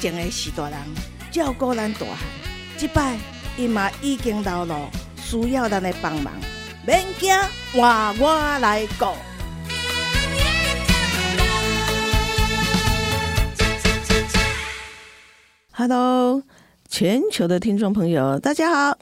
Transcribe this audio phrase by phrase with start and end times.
[0.00, 0.78] 前的许大人
[1.30, 2.18] 照顾咱大汉，
[2.76, 3.18] 即摆
[3.56, 6.32] 伊嘛已经老了，需要咱的帮忙。
[6.86, 7.34] 免惊，
[7.72, 9.06] 换我来顾。
[15.72, 16.42] Hello，
[16.88, 18.98] 全球的听众朋友，大家好，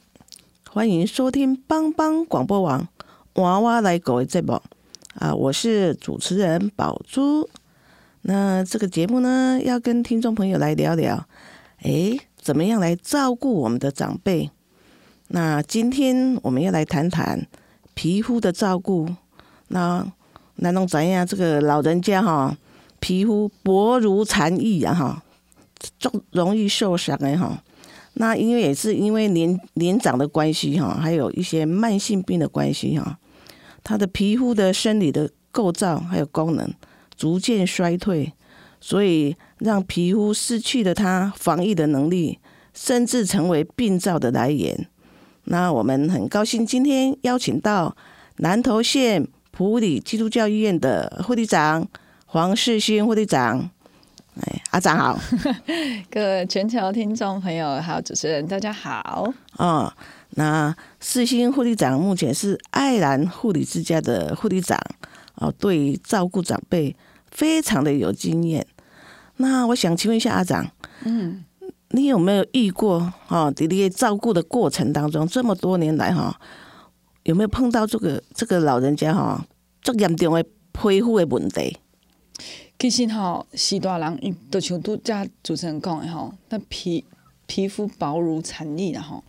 [0.71, 2.89] 欢迎收听帮帮广播网
[3.35, 4.63] 娃娃来狗的节目
[5.19, 5.35] 啊！
[5.35, 7.49] 我是主持人宝珠。
[8.27, 11.27] 那这个节目呢，要跟听众朋友来聊聊，
[11.83, 14.51] 诶，怎么样来照顾我们的长辈？
[15.29, 17.47] 那今天我们要来谈谈
[17.95, 19.09] 皮肤的照顾。
[19.69, 20.11] 那
[20.57, 21.27] 那弄怎样？
[21.27, 22.57] 这个老人家哈，
[22.99, 25.23] 皮肤薄如蝉翼啊哈。
[26.01, 27.63] 容容易受伤的哈，
[28.15, 33.19] 那因为也是因为年年长的关系哈，还有一些慢性病的关系哈，
[33.83, 36.73] 他的皮肤的生理的构造还有功能
[37.17, 38.33] 逐渐衰退，
[38.81, 42.39] 所以让皮肤失去了它防御的能力，
[42.73, 44.89] 甚至成为病灶的来源。
[45.45, 47.97] 那我们很高兴今天邀请到
[48.39, 51.87] 南投县普里基督教医院的护理长
[52.27, 53.71] 黄世勋护理长。
[54.41, 55.17] 哎，阿长好，
[56.11, 59.33] 各位全球听众朋友，还有主持人，大家好。
[59.59, 59.93] 哦，
[60.31, 64.77] 那四星护理长目前是爱兰护理之家的护理长，
[65.37, 66.95] 哦，对照顾长辈
[67.31, 68.67] 非常的有经验。
[69.37, 70.71] 那我想请问一下阿长，
[71.05, 71.45] 嗯，
[71.91, 73.51] 你有没有遇过哈？
[73.51, 76.39] 弟弟照顾的过程当中，这么多年来哈，
[77.25, 79.45] 有没有碰到这个这个老人家哈，
[79.83, 81.77] 最严重的皮肤的问题？
[82.79, 87.05] 其实吼，西大人就像拄则主持人讲的吼，那皮
[87.47, 89.23] 皮肤薄如蝉翼的吼，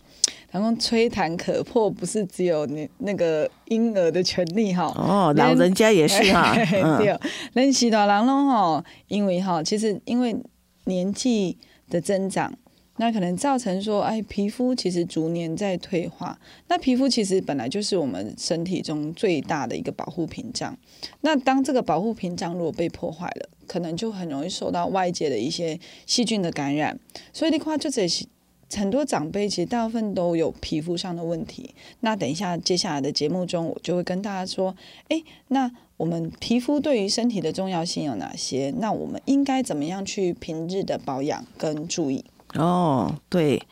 [0.50, 4.84] 然后吹弹可破，不是只有你那个婴儿的权利哈。
[4.96, 6.54] 哦，老人家也是哈。
[6.98, 7.18] 对，
[7.54, 10.36] 那许多人咯吼，因为哈，其实因为
[10.84, 11.56] 年纪
[11.90, 12.52] 的增长。
[12.98, 16.38] 那可能造成说，哎，皮肤其实逐年在退化。
[16.68, 20.74] 那皮肤其实本来就是我们身体中最大的一个保护屏障。
[21.20, 26.98] 那当这个保护屏障如果被破坏了，可能就很容易受到外界的一些细菌的感染。
[27.34, 28.26] 所以的话，就这些
[28.74, 31.74] 很多长辈其实大部分都有皮肤上的问题。
[32.00, 34.74] 那等一下接下来的节目中，我就会跟大家说，
[35.08, 38.74] 哎，那我们皮肤对于身体的重要性有哪些？
[38.78, 42.24] 那我们应该怎么样去平日的保养跟注意？
[42.54, 43.62] 哦，对，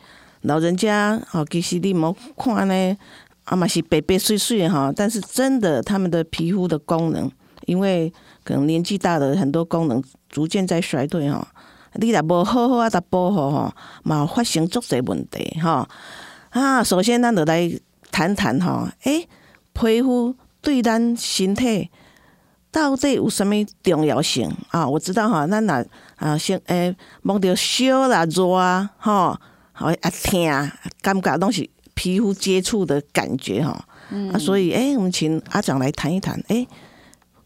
[0.41, 2.97] 老人家哦，其实你莫看呢，
[3.43, 7.29] 啊嘛是白白碎碎哈，但是真的他们的皮肤的功能，
[7.65, 8.11] 因为
[8.43, 11.47] 可能年纪大的，很多功能逐渐在衰退哈。
[11.99, 13.73] 你若无好好啊，达保护吼，
[14.03, 15.87] 嘛发生足侪问题吼。
[16.49, 17.71] 啊，首先咱就来
[18.11, 19.27] 谈谈吼，诶，
[19.73, 21.89] 皮肤对咱身体。
[22.71, 23.51] 到底有啥物
[23.81, 24.85] 重要性啊？
[24.85, 25.85] 我知道吼，咱若
[26.17, 29.37] 啊先诶，摸到烧啦、热啊，吼，
[29.71, 33.85] 好啊疼，感觉拢是皮肤接触的感觉哈。
[34.33, 36.67] 啊，所以诶，我们请阿长来谈一谈，诶，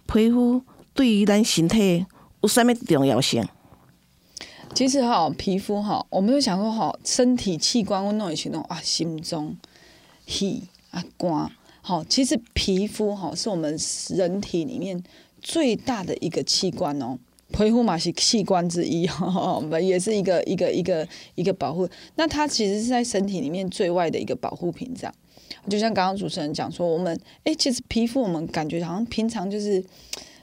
[0.07, 0.63] 皮肤
[0.95, 2.03] 对于咱身体
[2.41, 3.47] 有啥物重要性？
[4.79, 9.53] 其实哈，皮肤哈，我们都想说哈，身体器官我弄一起弄啊，心中
[10.25, 11.51] 气啊肝。
[11.81, 13.77] 好，其实皮肤哈是我们
[14.11, 15.03] 人体里面
[15.41, 17.19] 最大的一个器官哦，
[17.51, 21.85] 皮肤嘛是器官之一哈，也是一个一个一个一个保护。
[22.15, 25.13] 那它其实是在身体里面最外的一个保护屏障。
[25.69, 29.83] 就像刚刚主持人讲说，我们哎，其实皮肤我们感觉好像平常就是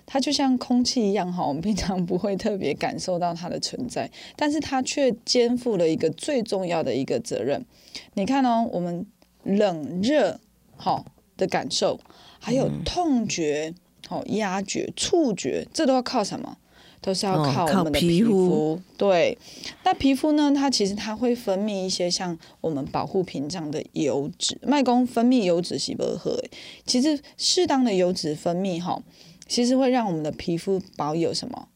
[0.06, 7.66] 它就像空气一样哈，我们平常不会特别感受到它的存在，但是它却肩负了一个最重要的一个责任。
[8.14, 9.04] 你看哦，我们
[9.42, 10.40] 冷热
[10.76, 11.04] 好。
[11.38, 12.00] 的感受，
[12.38, 13.74] 还有痛觉、
[14.08, 16.56] 好压觉、触觉，这都要靠什么？
[17.02, 18.80] 都是要靠我们的皮肤。
[18.96, 19.36] 对，
[19.84, 20.50] 那皮肤呢？
[20.56, 24.58] 它其实它会分泌一些像我们保护屏障的油脂。
[24.62, 26.42] 脉宫分泌油脂细胞核？
[26.86, 29.02] 其实适当的油脂分泌哈，
[29.46, 31.68] 其实会让我们的皮肤保有什么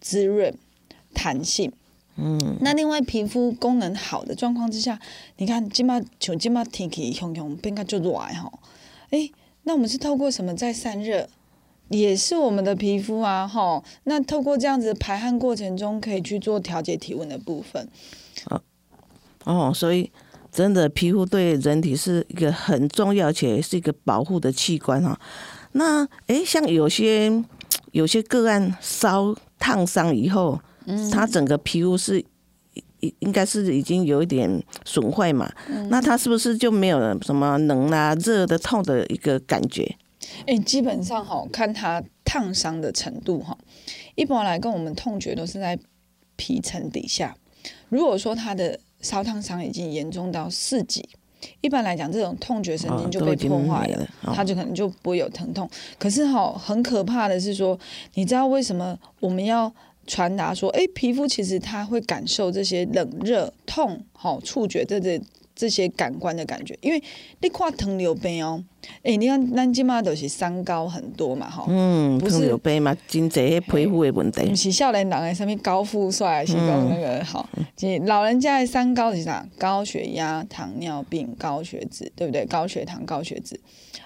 [0.00, 0.56] 滋润、
[1.14, 1.72] 弹性。
[2.16, 2.56] 嗯。
[2.60, 4.98] 那另外，皮肤功能好的状况之下，
[5.36, 8.52] 你看今嘛像今嘛天气熊熊变个就热哈。
[9.10, 9.30] 哎，
[9.64, 11.28] 那我们是透过什么在散热？
[11.90, 13.82] 也是我们的皮肤啊，哈。
[14.04, 17.88] 那透过这样子排汗过程中，可以去做调节体温的部分。
[18.50, 18.60] 哦，
[19.44, 20.10] 哦所以
[20.52, 25.18] 真的皮肤对人体是一个很重要且是一个保护的器官哈。
[25.72, 27.44] 那诶，像有些
[27.92, 32.24] 有些个案烧烫伤以后，嗯他整个皮肤是
[33.00, 35.50] 应应该是已经有一点损坏嘛，
[35.88, 39.96] 那他是不是就没有什么冷啊、热的、痛的一个感觉？
[40.46, 43.56] 哎，基本上哈，看他烫伤的程度哈，
[44.14, 45.78] 一般来跟我们痛觉都是在
[46.36, 47.36] 皮层底下。
[47.88, 51.08] 如果说他的烧烫伤已经严重到四级，
[51.60, 55.68] 一般来讲，这种痛觉神经就被破坏了，它就可能就不会有疼痛。
[55.98, 57.78] 可是哈，很可怕的是说，
[58.14, 59.72] 你知道为什么我们要
[60.06, 65.20] 传达说，哎，皮肤其实它会感受这些冷热痛，好触觉这这。
[65.58, 67.02] 这些感官的感觉，因为
[67.40, 68.62] 你看糖尿病哦，
[69.02, 79.44] 哎，你看咱今嘛都是三高很多嘛，哈，嗯，糖尿病嘛，真济皮肤的问题，不是少年人的上面高富帅，是讲那个好，即老人家的三高是啥？
[79.58, 82.46] 高血压、糖尿病、高血脂，对不对？
[82.46, 83.60] 高血糖、高血脂，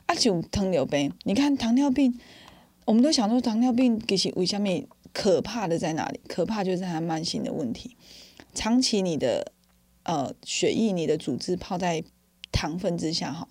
[0.07, 1.13] 啊，就糖尿病。
[1.25, 2.19] 你看糖尿病，
[2.87, 4.69] 我们都想说糖尿病其实为什么
[5.13, 6.19] 可怕的在哪里？
[6.27, 7.95] 可怕就是它慢性的问题，
[8.55, 9.53] 长期你的。
[10.05, 12.03] 呃，血液你的组织泡在
[12.51, 13.49] 糖分之下哈，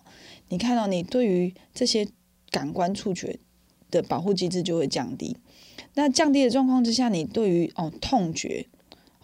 [0.50, 2.08] 你看到你对于这些
[2.50, 3.40] 感官触觉
[3.90, 5.38] 的保护机制就会降低。
[5.96, 8.68] 那降低的状况之下，你对于哦痛觉，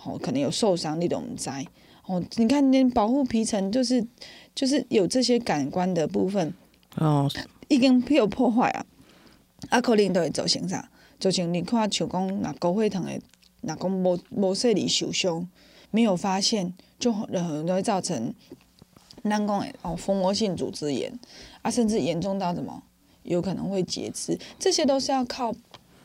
[0.04, 1.66] 哦可能有受伤那种灾
[2.06, 4.06] 哦，你看连保护皮层就是
[4.56, 6.54] 就是有这些感官的部分
[6.96, 7.30] 哦，
[7.68, 8.86] 已经被有破坏啊，
[9.70, 10.90] 啊可能都会造成啥？
[11.20, 13.20] 造成你看像讲那高血糖的，
[13.62, 15.48] 那讲无无说你受伤，
[15.98, 16.74] 没有发现。
[17.00, 18.34] 就很容易造成
[19.22, 21.08] 难讲哦，蜂窝性组织炎
[21.62, 22.82] 啊，甚至严重到什么，
[23.22, 25.54] 有可能会截肢，这些都是要靠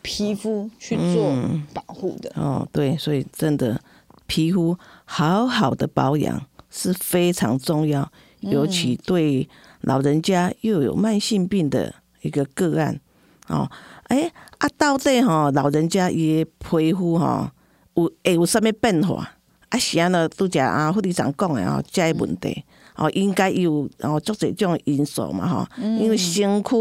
[0.03, 1.35] 皮肤去做
[1.73, 2.31] 保护的。
[2.37, 3.81] 哦，对，所以真的
[4.27, 9.49] 皮肤好好的保养是非常重要，尤其对
[9.81, 13.00] 老人家又有慢性病的一个个案
[13.49, 13.67] 哦。
[14.09, 17.50] 哎啊，到底哈老人家也皮肤哈
[17.95, 19.38] 有会有啥物变化？
[19.73, 22.63] 啊，是安尼拄则啊，副理长讲诶吼，遮个问题
[22.95, 26.77] 哦，应该有哦，足侪种因素嘛吼，因为身躯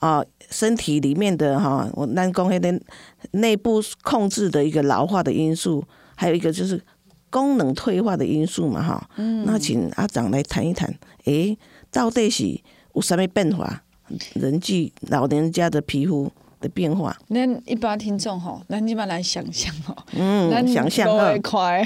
[0.00, 2.80] 哦，身体里面的哈，我咱讲迄个
[3.32, 5.84] 内部控制的一个老化的因素，
[6.14, 6.82] 还有一个就是
[7.28, 9.10] 功能退化的因素嘛哈。
[9.44, 10.90] 那请阿长来谈一谈，
[11.24, 11.58] 诶，
[11.90, 12.58] 到底是
[12.94, 13.82] 有啥物变化？
[14.32, 16.32] 人际老人家的皮肤。
[16.62, 21.84] 的变化，那一般听众吼，那一般来想象吼，嗯，想象哈，快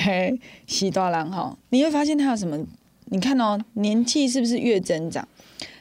[0.67, 2.57] 许多人吼，你会发现他有什么？
[3.07, 5.27] 你看哦，年纪是不是越增长？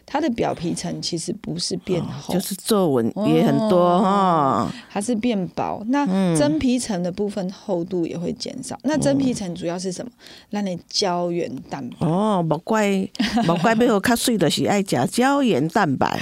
[0.06, 5.84] 它的表皮层其实不是变厚，就是皱纹也很多哈，它是变薄。
[5.88, 6.06] 那
[6.38, 8.78] 真皮层的部分厚度也会减少。
[8.84, 10.12] 那真皮层主要是什么？
[10.52, 12.08] 让你胶原蛋白。
[12.08, 13.08] 哦，莫怪
[13.48, 16.20] 莫怪背后较水的是爱加胶原蛋白。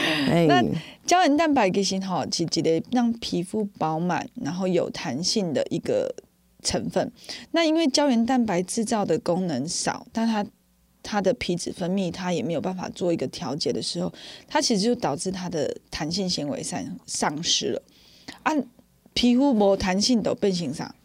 [0.47, 0.63] 那
[1.05, 6.09] 胶原蛋白其实哈，是一个让皮肤饱满然后有弹性的一个
[6.63, 7.11] 成分。
[7.51, 10.45] 那因为胶原蛋白制造的功能少，但它
[11.03, 14.11] 它的皮脂分泌，它也没有办法做一个调节的时候，
[14.47, 17.81] 它其实就导致它的弹性纤维散丧失了。
[18.41, 18.53] 啊，
[19.13, 20.95] 皮肤无弹性都变形上，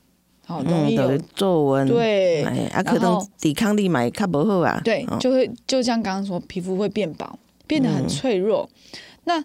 [0.46, 1.88] 好容易有皱纹。
[1.88, 4.80] 对，啊，可能抵抗力嘛较不好啊。
[4.84, 8.70] 对，就会就像刚刚说，皮肤会变薄，变得很脆弱。
[9.24, 9.44] 那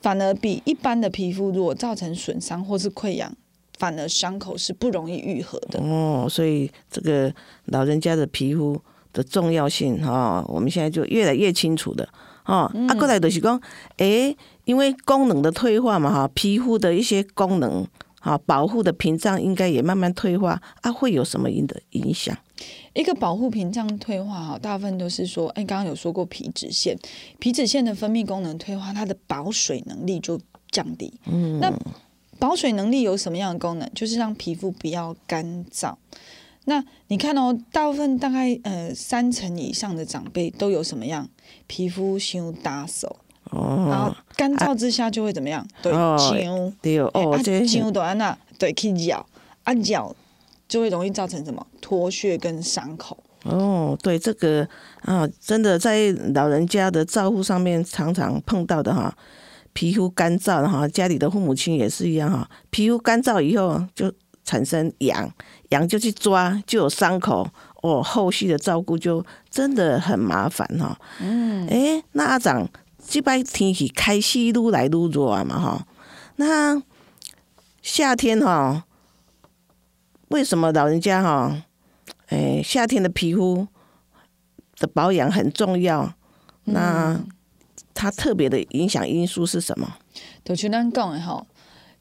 [0.00, 3.30] 反而比一般的皮肤，如果造成损伤或是溃疡，
[3.78, 5.80] 反而伤口是不容易愈合的。
[5.80, 7.34] 哦，所以这个
[7.64, 8.80] 老人家的皮肤。
[9.18, 12.08] 的重要性哈，我们现在就越来越清楚的
[12.44, 12.72] 哈。
[12.86, 13.60] 啊，过来就是讲，
[13.96, 17.84] 诶，因为功能的退化嘛哈，皮肤的一些功能
[18.20, 22.36] 哈，保护的屏障应该也慢慢退化啊，会有什么影的影响？
[22.94, 26.96] 一个保护屏障退化哈，大部分都是说，哎，刚刚有说过皮脂腺，
[27.40, 31.12] 皮脂腺的分泌功能退化，它的保水能力就降低。
[31.26, 31.72] 嗯，那
[32.38, 33.90] 保水能力有什么样的功能？
[33.96, 35.94] 就是让皮肤不要干燥。
[36.68, 41.26] 那你看哦，大部分大概呃三成以上的长辈都有什么样？
[41.66, 43.16] 皮肤先打手，
[43.50, 45.66] 哦然后干燥之下就会怎么样？
[45.82, 47.40] 对，痒，对哦，啊，
[47.74, 49.26] 痒都安那，对，去咬，
[49.64, 50.14] 啊咬
[50.68, 53.16] 就会容易造成什么脱屑跟伤口。
[53.44, 54.68] 哦，对，这个
[55.00, 59.16] 啊，真的在老人家的照护上面常常碰到的哈，
[59.72, 64.12] 皮肤干燥哈，家里的父母亲也是一样哈，皮肤干燥以后就
[64.48, 65.30] 产生痒。
[65.68, 67.46] 痒就去抓，就有伤口
[67.82, 70.98] 哦，后续的照顾就真的很麻烦哈。
[71.20, 72.66] 嗯，哎，那阿长，
[73.06, 75.86] 这摆天气开始愈来愈热嘛哈，
[76.36, 76.82] 那
[77.82, 78.86] 夏天哈，
[80.28, 81.64] 为什么老人家哈，
[82.28, 83.68] 哎，夏天的皮肤
[84.78, 86.14] 的保养很重要？
[86.64, 87.20] 那
[87.92, 89.98] 它特别的影响因素是什么？
[90.42, 91.46] 就像咱讲的吼，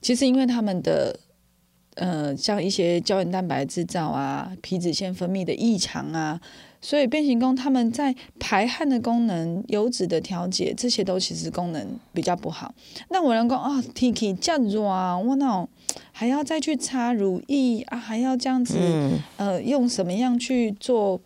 [0.02, 1.20] 其实因为他们的
[1.98, 6.40] 呃，像一些胶原蛋白制造啊、皮脂腺分泌的异常啊，
[6.80, 12.74] 所以变形工他们在排汗的功能、油脂的调节，这些都其实功能比较不好。
[13.10, 15.68] 那我人讲啊，天气这样热啊，我那
[16.12, 21.20] 还要再去擦乳液啊，还要这样子、嗯呃，用什么样去做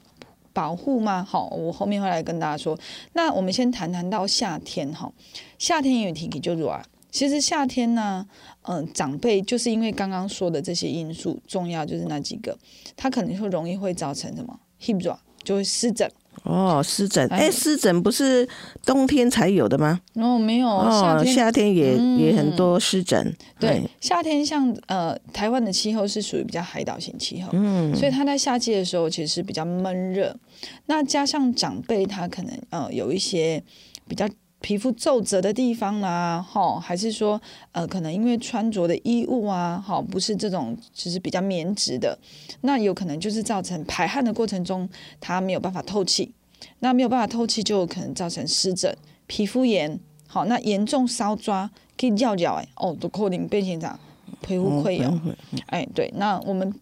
[0.54, 1.22] 保护吗？
[1.22, 2.80] 好，我后面会来跟大家说。
[3.14, 5.12] 那我们先谈谈到夏天哈，
[5.58, 6.82] 夏天有 Tiki 就热啊。
[7.12, 8.26] 其实夏天呢，
[8.64, 12.58] 嗯、长辈就是因为刚刚说的这些因素，重要就是那几个，
[12.96, 16.10] 他可能会容易会造成什么 hip 热，就会湿疹。
[16.44, 18.48] 哦，湿疹，哎哎，湿疹不是
[18.86, 20.00] 冬天才有的吗？
[20.14, 23.36] 然后没有哦，夏天夏天也嗯也很多湿疹。
[23.60, 30.34] 对哎，夏天像呃台湾的气候是属于比较海岛型气候，嗯，所以它在夏季的时候其实是比较闷热。
[30.86, 33.62] 那加上长辈他可能呃有一些
[34.08, 34.28] 比较
[34.62, 37.42] 皮肤皱褶的地方啦，哈，还是说
[37.72, 42.18] 呃可能因为穿着的衣物啊，哈，不是这种就是比较棉质的，
[42.62, 44.88] 那有可能就是造成排汗的过程中
[45.20, 46.32] 它没有办法透气，
[46.80, 54.00] 那没有办法透气就有可能造成湿疹、皮肤炎，好，那严重烧抓可以尿尿哎，哦，都可能变成啥
[54.42, 55.20] 皮肤溃疡。
[55.26, 55.36] 嗯
[55.68, 56.74] 哎，对，那我们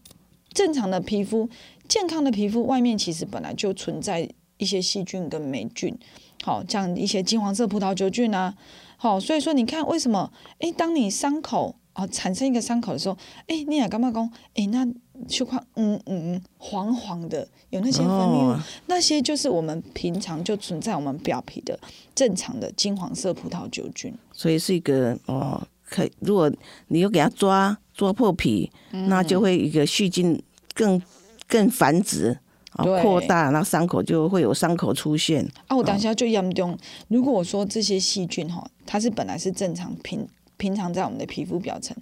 [0.52, 1.48] 正常的皮肤、
[1.88, 5.96] 健康的皮肤外面其实本来就存在一些细菌跟霉菌，
[6.42, 8.54] 好，像一些金黄色葡萄球菌啊，
[8.96, 10.32] 好，所以说你看为什么？
[10.58, 13.16] 哎，当你伤口啊产生一个伤口的时候，
[13.46, 14.30] 哎，你也干嘛讲？
[14.54, 14.86] 哎，那
[15.28, 21.78] 就看嗯嗯嗯黄黄的，有那些分泌物，哦那些就是我们平常就存在我们表皮的
[22.14, 24.14] 正常的金黄色葡萄球菌。
[24.32, 26.50] 所以是一个哦，可以如果
[26.88, 30.42] 你又给它抓抓破皮，嗯那就会一个细菌
[30.72, 31.00] 更
[31.46, 32.38] 更繁殖。
[32.82, 35.46] 扩大，那伤口就会有伤口出现。
[35.66, 36.76] 啊，我当下就严重。
[37.08, 41.96] 如果我说这些细菌哈，它是本来是正常平平常在我们的皮肤表层，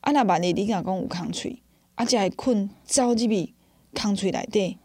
[0.00, 1.58] 啊，那万一你讲讲有抗脆，
[1.94, 3.54] 啊，这还困招这笔
[3.94, 4.76] 抗脆来对，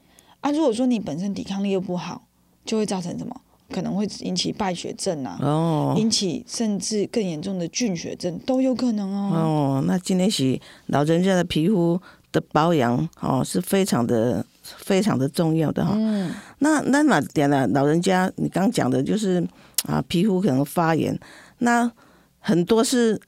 [0.42, 2.24] 啊，如果说你本身抵抗力又不好，
[2.66, 3.36] 就会造成什么？
[3.72, 9.36] 可能会引起败血症啊，哦引起甚至更严重的菌血症都有可能哦。
[9.36, 12.00] 哦，那今天是老人家的皮肤
[12.32, 14.46] 的保养哦，是非常的
[14.78, 15.94] 非常的重要的哈。
[15.96, 19.46] 嗯，那那嘛点了，老人家你刚讲的就是
[19.88, 21.18] 啊，皮肤可能发炎，
[21.60, 21.92] 那
[22.40, 23.20] 很多是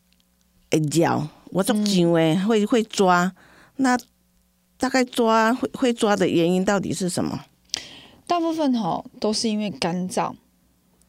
[0.72, 3.32] 会咬，我做紧诶，会会抓，
[3.78, 3.98] 那
[4.78, 7.46] 大概抓会会抓的原因到底是什么？
[8.26, 10.34] 大部分哈都是因为干燥，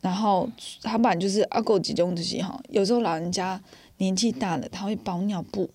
[0.01, 0.49] 然后
[0.83, 3.61] 他不然就是阿狗集中这些哈，有时候老人家
[3.97, 5.69] 年纪大了，他会包尿布，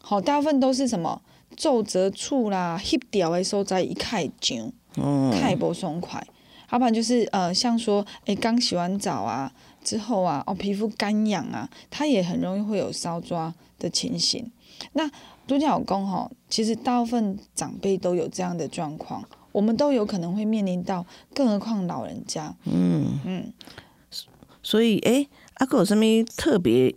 [0.00, 1.20] 好，大部分都是什么
[1.60, 6.26] 皱褶处啦、翕掉的所在一开痒，嗯，开不松快，
[6.72, 9.52] 要不然就是呃，像说诶刚洗完澡啊
[9.84, 14.50] 之后啊，哦皮肤干痒啊，它也很容易会有烧抓的情形。
[14.94, 15.10] 那
[15.46, 22.54] 独角公哈，其实大部分长辈都有这样的状况，我们都有可能会面临到，更何况老人家。
[22.64, 23.52] 嗯，嗯，
[24.62, 26.04] 所以诶，阿哥有什么
[26.38, 26.94] 特别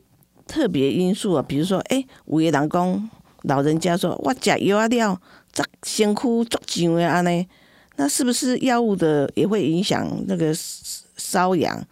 [0.47, 1.43] 特别因素啊？
[1.45, 3.09] 比如说，诶，有的人讲
[3.43, 5.21] 老人家说，我食药啊了，
[5.51, 7.47] 这辛苦足痒的安尼，
[7.97, 11.85] 那是不是药物的也会影响那个瘙痒？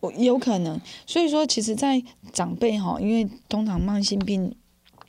[0.00, 0.80] 我有可能。
[1.06, 4.54] 所以说，其实，在长辈哈，因为通常慢性病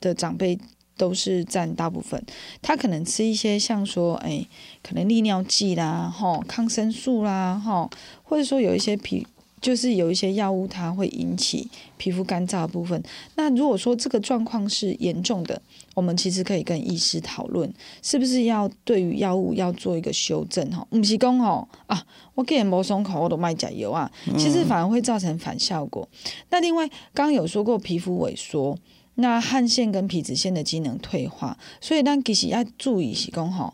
[0.00, 0.58] 的长辈
[0.96, 2.22] 都是占大部分，
[2.60, 4.46] 他可能吃一些像说，哎，
[4.82, 7.88] 可能利尿剂啦，哈，抗生素啦，哈，
[8.22, 9.26] 或者说有一些皮。
[9.62, 13.00] 就是有一些药物，它会引起皮肤干燥的部分。
[13.36, 15.62] 那如果说这个状况是严重的，
[15.94, 20.84] 我们其实可以跟医师讨论，是不是要对于药物要做一个修正哈？
[20.90, 22.04] 不是讲吼啊，
[22.34, 26.08] 我给人没松口，我都卖假油啊，其实反而会造成反效果。
[26.50, 28.76] 那另外，刚有说过皮肤萎缩，
[29.14, 33.72] 那汗腺跟皮脂腺的机能退化，所以但其实要注意是讲吼，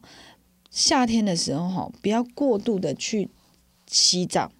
[0.70, 3.30] 夏天的时候吼，不要过度的去
[3.86, 4.52] 洗澡。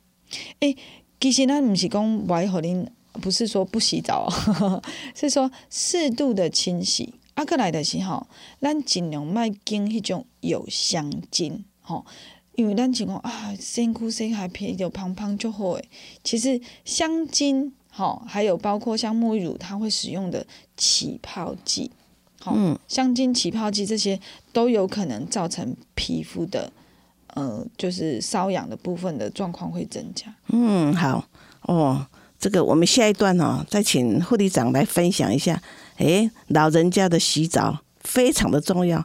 [0.60, 0.76] 诶、
[1.20, 4.28] 其实咱不是讲我要给恁，不是说不洗澡、
[4.60, 4.82] 哦，
[5.14, 7.14] 是说适度的清洗。
[7.34, 8.26] 啊，过来的是吼，
[8.60, 12.04] 咱尽量莫经迄种有香精，吼，
[12.56, 15.88] 因为咱情况啊，身躯身还皮就胖胖就好诶。
[16.24, 20.44] 其实香精，吼，还有包括像沐浴乳，它会使用的
[20.76, 21.92] 起泡剂，
[22.40, 24.18] 好、嗯香精、起泡剂这些
[24.52, 26.72] 都有可能造成皮肤的，
[27.38, 30.26] 呃，就是瘙痒的部分的状况会增加。
[30.48, 31.24] 嗯，好
[31.62, 32.06] 哦。
[32.40, 35.60] 这个我们下一段哦，再请护理长来分享一下。
[35.96, 39.04] 诶，老人家的洗澡非常的重要，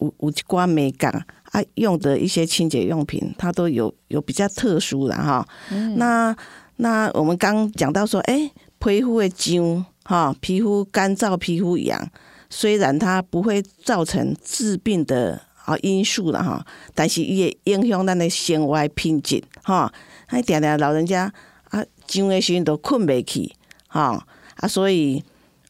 [0.00, 1.10] 有有一关美感
[1.52, 5.48] 啊，用的一些清洁用品，它都有有比较特殊的哈。
[5.96, 6.36] 那
[6.76, 12.06] 那我们刚讲到说，诶，皮肤的痒哈，皮肤干燥、皮肤痒，
[12.50, 19.92] 虽然它不会造成致病的啊因素了哈，但是也影响咱的生活品质哈。
[20.30, 21.32] 还定定老人家
[21.70, 21.82] 啊，
[22.12, 23.50] 痒的时阵都困不去
[23.86, 25.22] 哈啊，所以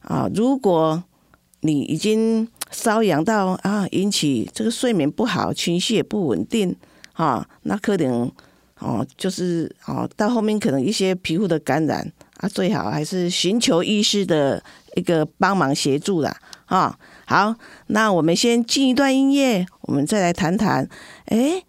[0.02, 1.02] 啊，如果
[1.60, 6.74] 你已经瘙痒到啊，引起这个睡眠不好、情绪也不稳定
[7.12, 8.28] 哈，那可能
[8.80, 14.60] 哦，就是哦，到后面可能一些皮肤的感染啊，最好还是寻求医师的
[14.96, 16.36] 一个帮忙协助啦
[16.66, 16.98] 啊。
[17.28, 17.56] 好，
[17.88, 20.88] 那我们先进一段音乐，我们再来谈谈，
[21.26, 21.62] 哎，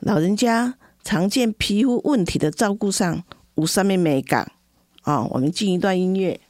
[0.00, 0.74] 老人家。
[1.04, 3.22] 常见皮肤问题的照顾上，
[3.54, 4.50] 无上面美感
[5.02, 5.22] 啊！
[5.30, 6.40] 我们进一段音乐。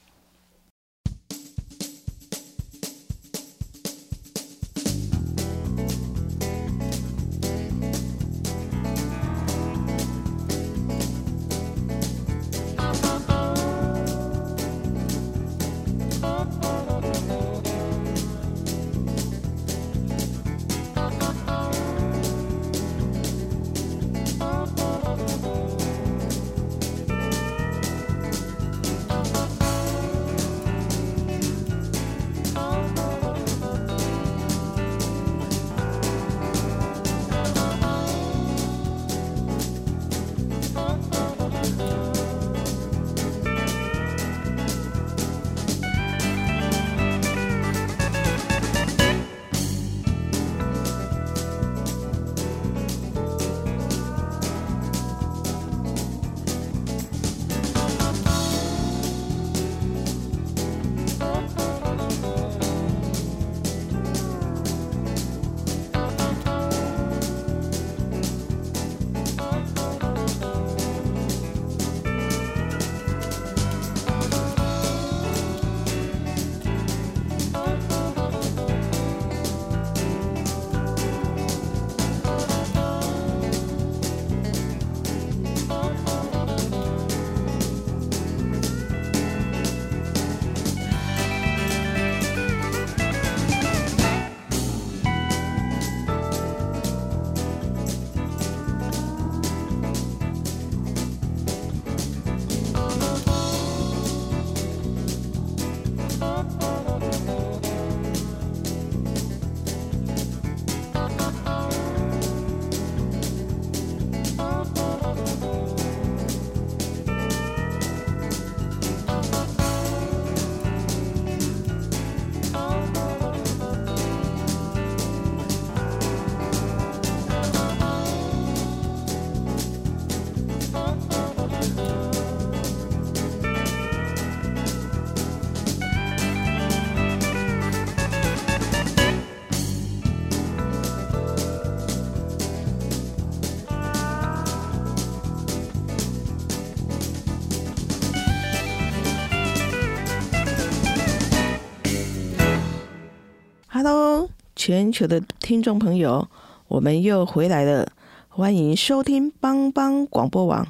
[154.67, 156.29] 全球的听众朋友，
[156.67, 157.93] 我们又回来了，
[158.29, 160.67] 欢迎收听帮帮广播网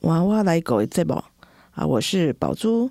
[0.00, 1.22] 娃娃来狗节目
[1.70, 1.86] 啊！
[1.86, 2.90] 我是宝珠。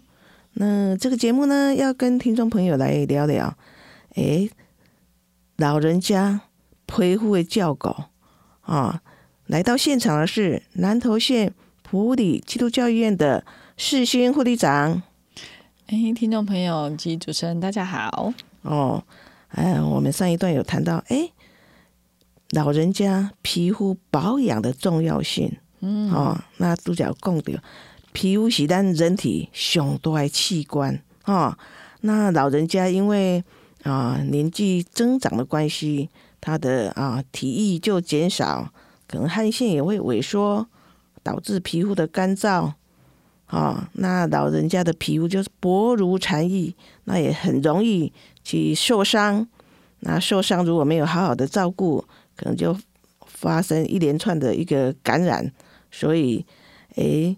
[0.54, 3.58] 那这个节目呢，要跟听众朋友来聊聊，
[4.14, 4.50] 诶，
[5.58, 6.40] 老人家
[6.88, 8.06] 陪护的教狗
[8.62, 9.02] 啊，
[9.48, 13.44] 来到现场的是南投县普里基督教医院的
[13.76, 15.04] 世勋护理长。
[15.88, 18.32] 哎，听众朋友及主持人，大家好。
[18.62, 19.04] 哦。
[19.56, 21.32] 哎，我们上一段有谈到，哎，
[22.52, 27.64] 老人家皮肤保养的重要性，嗯，哦，那主角讲的，
[28.12, 31.58] 皮肤是咱人体上大的器官，哦，
[32.02, 33.42] 那老人家因为
[33.84, 36.10] 啊年纪增长的关系，
[36.42, 38.74] 他的啊体液就减少，
[39.08, 40.68] 可能汗腺也会萎缩，
[41.24, 42.74] 导致皮肤的干燥，
[43.56, 48.12] 啊，那老人家的皮肤就是薄如蝉翼，那也很容易。
[48.44, 49.48] 去受伤，
[50.02, 52.78] 那受伤如果没有好好的照顾，可能就
[53.26, 55.52] 发生一连串的一个感染。
[55.90, 56.46] 所以，
[56.94, 57.36] 诶，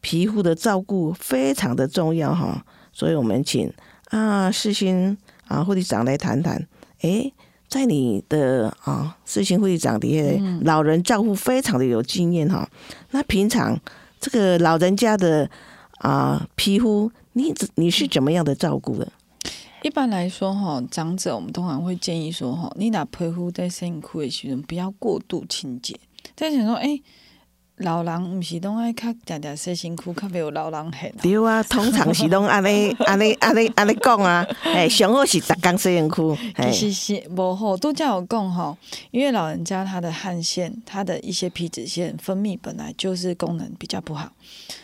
[0.00, 2.64] 皮肤的照顾非常的重要哈。
[2.90, 3.70] 所以我们请
[4.06, 5.14] 啊世新
[5.46, 6.66] 啊护理长来谈谈。
[7.02, 7.30] 诶，
[7.68, 12.66] 在你的啊世新护理长底下，老人照顾非常的有经验哈。
[13.10, 13.78] 那平常
[14.20, 15.50] 这个老人家的
[15.98, 19.10] 啊皮肤，你你是怎么样的照顾的？
[19.82, 25.98] 一般来说，哈，长者我们通常会建议说，哈，你拿皮肤在身躯的时候，不要过度清洁。
[26.36, 27.00] 在想说，哎、
[27.80, 31.12] 老人毋是拢爱较定定洗身躯，较袂有老人痕。
[31.22, 38.76] 对啊， 通常是拢安尼 安尼安尼安尼讲啊， 哎，上好是逐工洗身躯，哎，其实是无好，都叫有讲吼，
[39.10, 44.30] 因为老人家他的汗腺、他的一些皮脂腺分泌本来就是功能比较不好。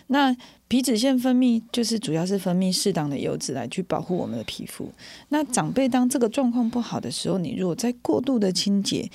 [0.07, 0.35] 那
[0.69, 4.91] 皮脂腺分泌就是主要是分泌适当的油脂来去保护我们的皮肤。
[5.29, 9.11] 那长辈当这个状况不好的时候，你如果在过度的清洁，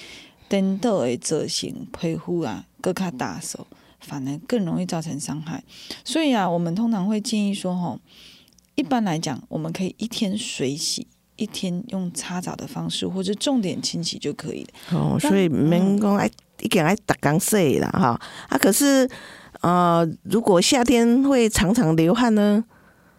[0.48, 3.66] 等到会造成皮肤啊更加大手，
[4.00, 5.64] 反而更容易造成伤害。
[6.04, 8.00] 所以啊，我们通常会建议说，吼，
[8.76, 11.08] 一般来讲，我们可以一天水洗。
[11.38, 14.70] 一天用擦澡的方式，或者重点清洗就可以了。
[14.92, 18.20] 哦，所以免讲爱一点爱打刚睡了哈。
[18.48, 19.10] 啊，可是
[19.62, 22.64] 呃，如果夏天会常常流汗呢？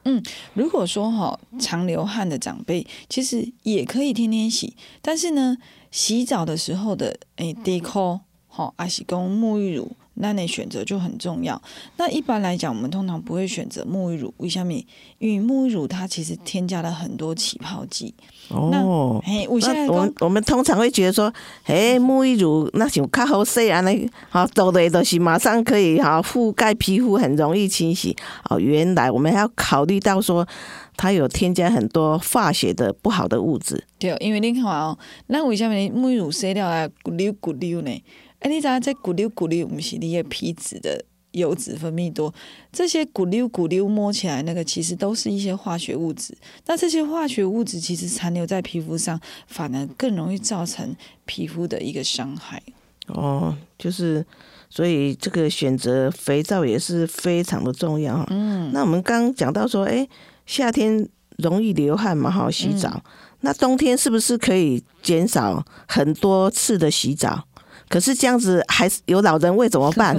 [0.05, 0.23] 嗯
[0.55, 5.57] 如果说哈常流汗的长辈，其实也可以天天洗，但是呢，
[5.91, 8.21] 洗澡的时候的诶 d e c o
[8.55, 11.61] 好阿喜公沐浴乳，那你选择就很重要。
[11.97, 14.75] 那一般来讲，我们通常不会选择沐浴乳，为什么？
[15.19, 18.15] 因为沐浴乳它其实添加了很多起泡剂。
[18.51, 21.33] 哦，嘿，我现在我们我们通常会觉得说，
[21.65, 28.15] 诶，沐浴乳那像较好洗安尼，好做的都是马上可以哈覆盖皮肤，很容易清洗。
[28.51, 30.47] 哦，原来我们还要考虑到说，
[30.95, 33.83] 它有添加很多化学的不好的物质。
[33.99, 38.05] 对，因为你看哦，那为什么沐浴乳洗了啊咕溜咕溜呢？
[38.43, 42.35] 哎，你知影这咕溜咕溜，不是你的皮脂的油脂分泌多，
[42.73, 46.37] 这些咕溜咕溜摸起来那个其实都是一些化学物质。
[46.67, 52.63] 那这些化学物质其实残留在皮肤上，反而更容易造成皮肤的一个伤害。
[53.07, 54.25] 哦，就是
[54.69, 58.27] 所以这个选择肥皂也是非常的重要哈。
[58.31, 60.07] 嗯，那我们刚刚讲到说，哎，
[60.47, 63.03] 夏天容易流汗嘛，哈，洗澡。
[63.41, 67.45] 那冬天是不是可以减少很多次的洗澡？
[67.93, 70.19] 可是这样子还是有老人味怎么办？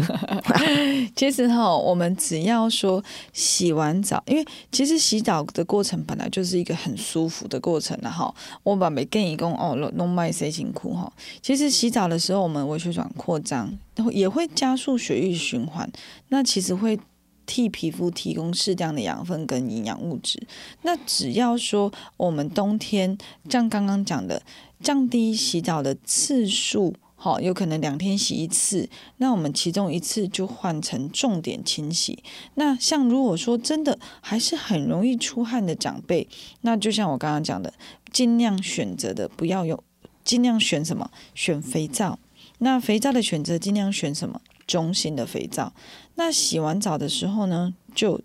[1.15, 8.31] 其实哈，我们只要说洗完澡，因为其实洗澡的过程本来就是一个很舒服的过程了哈。
[8.62, 11.12] 我把每建议讲哦，弄卖谁辛苦哈。
[11.41, 13.75] 其实洗澡的时候，我们微血管扩张，
[14.12, 15.91] 也会加速血液循环，
[16.27, 16.99] 那其实会。
[17.45, 20.41] 替皮肤提供适当的养分跟营养物质。
[20.83, 23.17] 那只要说我们冬天
[23.49, 24.41] 像刚刚讲的，
[24.81, 32.21] 降低洗澡的次数，好，有可能两天洗一次，那我们其中一次就换成重点清洗。
[32.55, 36.27] 那像如果说真的还是很容易出汗的长辈，
[36.63, 37.73] 那就像我刚刚讲的，
[38.12, 39.81] 尽量选择的不要用，
[40.25, 41.09] 尽量选什么？
[41.33, 42.19] 选肥皂。
[42.57, 44.41] 那肥皂的选择尽量选什么？
[44.67, 45.71] 中性的肥皂。
[46.15, 48.19] 那洗完澡的时候呢，就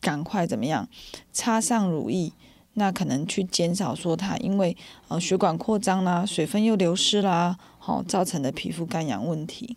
[0.00, 0.88] 赶快怎么样？
[1.32, 2.32] 擦上乳液。
[2.76, 9.76] 那可能去减少说它因为呃血管扩张啦，水分又流失啦，好、造成的皮肤干痒问题。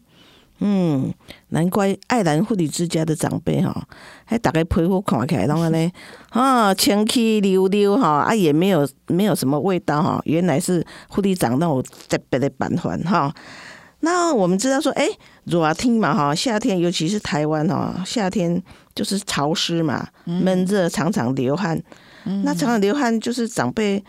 [0.60, 1.13] 嗯，
[1.50, 3.88] 难怪爱兰护理之家的长辈哈，
[4.24, 5.91] 还大概皮肤看起来拢安尼，
[6.30, 13.36] 啊，清气溜溜哈，啊也没有没有什么味道哈，原来是护理长那种特别的办法哈。
[14.00, 15.08] 那我们知道说，哎、
[15.43, 18.63] 热天嘛哈，夏天尤其是台湾哈，夏天
[18.96, 21.80] 就是潮湿嘛，闷热，常常流汗。
[22.43, 24.04] 那常常流汗，就是长辈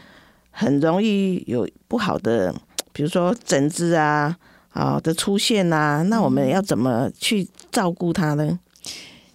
[0.50, 2.54] 很容易有不好的，
[2.98, 4.36] 比如说疹子啊
[4.70, 6.02] 啊的出现啊。
[6.02, 8.58] 那我们要怎么去照顾它呢？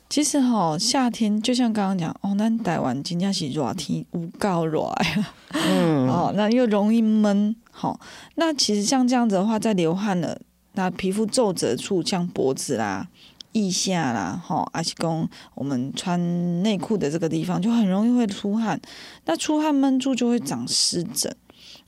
[0.10, 7.98] 其实哈、夏天就像刚刚讲哦，那台湾真正是热天有够热呀，嗯，哦，那又容易闷，好、
[8.36, 10.38] 那其实像这样子的话，在流汗了，
[10.74, 13.08] 那皮肤皱褶处，像脖子啦、
[13.54, 18.80] 腋下啦，哈、还是讲我们穿内裤的这个地方，就很容易会出汗。
[19.26, 21.34] 那出汗闷住就会长湿疹。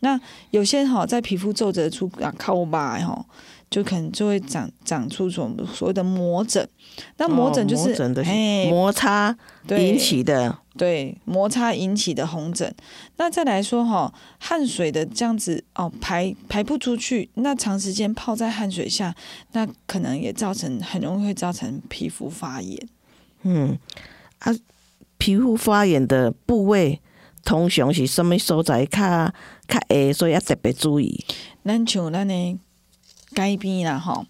[0.06, 3.26] 那有些哈、在皮肤皱褶处啊靠吧哈，
[3.72, 6.70] 就可能就会长长出所所谓的磨疹。
[7.18, 7.92] 那磨疹就是
[8.24, 9.36] 哎摩擦
[9.70, 12.72] 引起的，对摩擦引起的红疹。
[13.18, 19.16] 那再来说哈，汗水的这样子哦排排不出去，那长时间泡在汗水下，
[19.54, 22.88] 那可能也造成很容易会造成皮肤发炎。
[23.42, 23.80] 嗯
[24.38, 24.54] 啊，
[25.18, 27.02] 皮肤发炎的部位
[27.44, 29.34] 通常是什么所在较
[29.68, 31.26] 较会，所以要特别注意。
[31.64, 32.58] 咱像咱的
[33.36, 34.26] 街边啦吼。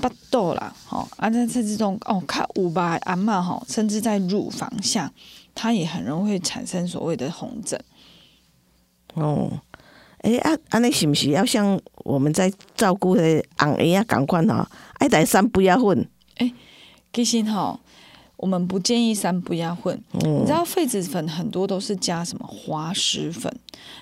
[0.00, 5.12] 巴肚啦，吼啊，那在这种哦，较有吧阿嬷吼，甚至在乳房下，
[5.54, 7.78] 它也很容易会产生所谓的红疹。
[9.12, 9.60] 哦，
[10.22, 16.08] 诶、啊，安尼是毋是要像我们在照顾的红婴啊共款吼，爱来散不要混？
[17.12, 17.78] 其实吼，
[18.42, 19.96] 我们不建议三不压混。
[20.14, 23.48] 嗯你知道痱子粉很多都是加什么滑石粉？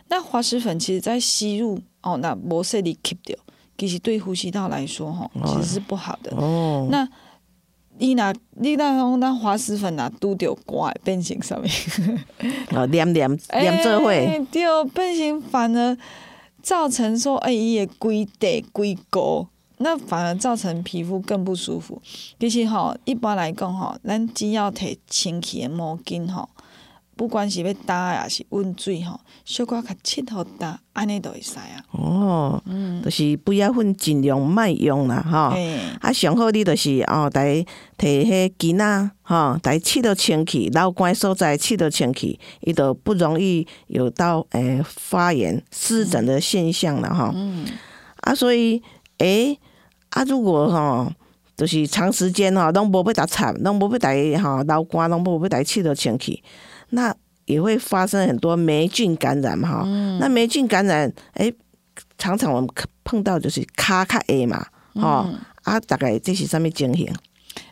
[0.08, 3.36] 那滑石粉其实在吸入哦，那摩塞里 keep 掉，
[3.76, 6.34] 其实对呼吸道来说哈，其实是不好的。
[6.34, 7.06] 哦，那
[7.98, 11.70] 你拿你那讲那滑石粉若拄着寒的变形上面？
[12.72, 15.94] 哦，黏黏黏做会，哎对，变形反而
[16.62, 19.46] 造成说，哎，伊会规地规沟，
[19.82, 22.00] 那反而造成皮肤更不舒服。
[22.38, 26.48] 其实吼，一般来讲吼，咱只要摕清气的毛巾吼，
[27.16, 31.82] 不管是要打也是温水吼，小可较拭互打，安尼都会使啊。
[31.92, 35.56] 哦，嗯就是不要混，尽量莫用啦，吼。
[35.56, 37.64] 哎、啊，上好你就是哦，来
[37.96, 47.32] 摕迄巾仔吼，来拭到清气，老关所在拭到清气，伊就不容易有到诶、发炎湿疹的现象了吼。
[47.34, 47.66] 嗯，
[48.20, 48.82] 啊，所以
[49.18, 49.58] 诶、
[50.10, 51.12] 啊，如果吼、
[51.56, 56.42] 就是长时间吼，拢无要搭插，拢无要来吼流汗，拢无要来拭到清气，
[56.90, 57.14] 那
[57.46, 59.84] 也会发生很多霉菌感染嘛哈。
[60.20, 61.52] 那霉菌感染，诶、
[62.16, 62.70] 常常我们
[63.04, 65.26] 碰到就是卡卡 A 嘛，吼、
[65.62, 67.12] 啊，大概这是什么情形？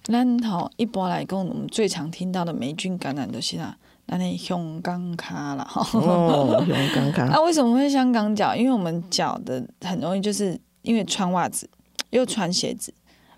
[0.04, 6.00] 咱吼一般来讲，我们最常听到的霉菌感染就是啦，咱的香港卡啦，吼。
[6.00, 8.54] 哦，用刚刚啊，为什么会香港脚？
[8.54, 11.68] 因为我们脚的很容易就是因为穿袜子
[12.10, 12.92] 又穿鞋子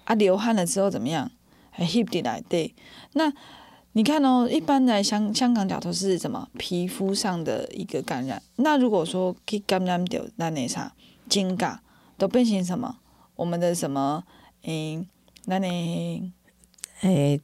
[0.05, 1.31] 啊，流汗了之后怎么样？
[1.71, 2.75] 还 hip 地来对。
[3.13, 3.33] 那
[3.93, 8.41] 你看哦，一般来香香港脚都是什么皮肤上的一个感染。
[8.57, 10.93] 那如果说去感染掉那那啥
[11.29, 11.83] 金嘎，
[12.17, 12.97] 都变成什么？
[13.37, 14.23] 我们的什么？
[14.63, 15.05] 诶、
[15.47, 15.69] 那那
[17.01, 17.41] 诶，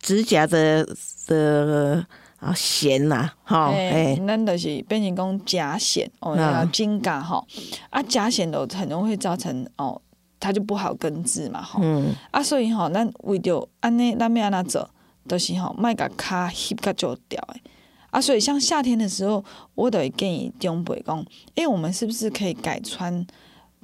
[0.00, 0.86] 指甲的
[1.26, 2.06] 的
[2.38, 7.46] 啊弦呐，哈，诶，诶，咱就是变成讲甲癣哦，嗯那肩胛吼，
[7.90, 10.00] 啊甲癣都很容易会造成哦，
[10.40, 14.90] 它就不好根治嘛吼，嗯，啊所以吼，咱为着安尼，咱要安怎做，
[15.28, 17.62] 就是吼，莫甲骹翕甲就掉诶。
[18.10, 21.24] 啊，所以像夏天的时候，我都会建议长辈讲，
[21.56, 23.26] 诶，我们是不是可以改穿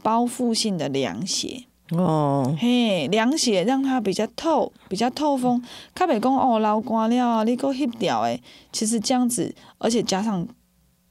[0.03, 1.64] 包覆性的凉鞋？
[1.90, 5.62] 哦，嘿，凉鞋让它比较透，比较透风。
[5.95, 8.43] 较袂讲哦，流汗了，你够翕掉诶。
[8.73, 10.49] 其实这样子，而且加上，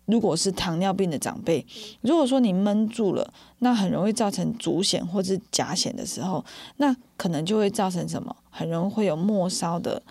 [0.05, 1.65] 如果是糖尿病的长辈，
[2.01, 6.43] 如果说你闷住了，那很容易造成足癣或是甲癣的时候，
[6.77, 8.35] 那可能就会造成什么？
[8.49, 10.01] 很容易会有末梢的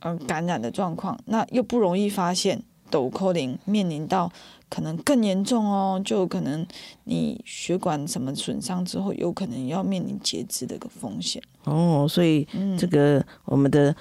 [0.00, 4.32] 嗯、呃感染的状况，那又不容易发现，抖扣零面临到
[4.68, 6.66] 可能更严重哦，就可能
[7.04, 11.42] 你血管什么损伤之后，有可能要面临截肢的一个风险。
[11.64, 13.94] 哦，所以嗯这个我们的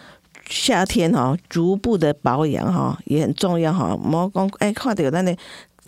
[0.49, 3.97] 夏天哈，足部的保养哈也很重要哈。
[3.97, 5.35] 莫讲哎，看到咱的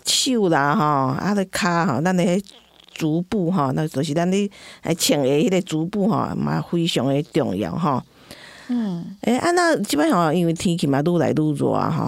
[0.04, 2.44] 手啦哈，啊的骹哈，咱的迄
[2.94, 8.02] 足部哈，那就是咱的哎穿的迄个足部哈，嘛非常的重要哈。
[8.68, 12.04] 嗯，诶、啊，那基本上因为天气嘛愈来愈热啊，吼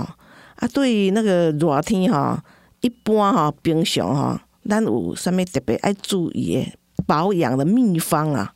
[0.57, 2.37] 啊，对于那个热天吼，
[2.81, 6.73] 一般吼平常吼，咱有啥物特别爱注意的
[7.07, 8.53] 保养的秘方啊？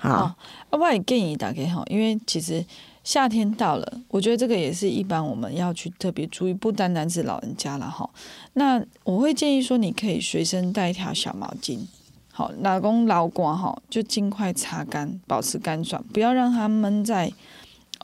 [0.00, 0.36] 啊，
[0.70, 2.64] 我也建议大家哈，因为其实
[3.10, 8.08] 夏天到了，我觉得这个也是一般我们要去特别注意，不单单是老人家了哈。
[8.52, 11.80] 那我会建议说，你可以随身带一条小毛巾，
[12.30, 17.32] 好，老公老瓜哈，就尽快擦干，保持干爽，不要让它闷在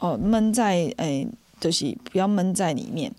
[0.01, 1.29] 哦闷在诶、
[1.61, 3.13] 就是不要闷在里面。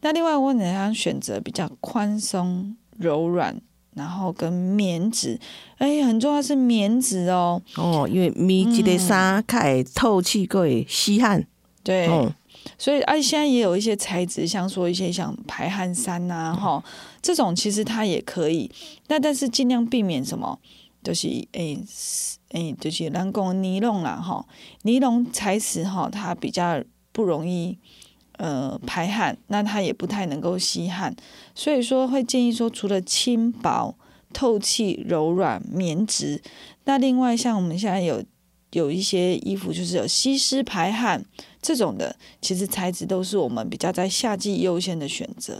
[0.00, 3.56] 那另外，我呢想选择比较宽松、柔软，
[3.94, 5.38] 然后跟棉质，
[5.78, 7.60] 哎，很重要是棉质哦。
[7.76, 11.46] 哦，因为棉质的衫开透气，佫会吸汗，
[11.82, 12.32] 对，哦，
[12.78, 16.82] 所以啊，现在也有一些材质，像说一些像排汗衫呐、哈、
[17.20, 18.70] 这种其实它也可以。
[19.08, 20.58] 那但是尽量避免什么，
[21.02, 21.82] 就是诶
[22.50, 24.46] 诶、就是咱讲的尼龙啦哈，
[24.82, 27.76] 尼龙材质哈，它比较不容易
[28.38, 31.14] 呃排汗，那它也不太能够吸汗，
[31.54, 33.94] 所以说会建议说，除了轻薄、
[34.32, 36.42] 透气、柔软、棉质，
[36.84, 38.24] 那另外像我们现在有
[38.72, 41.24] 有一些衣服就是有吸湿排汗。
[41.60, 45.58] 这种的，其实材质都是我们比较在夏季优先的选择。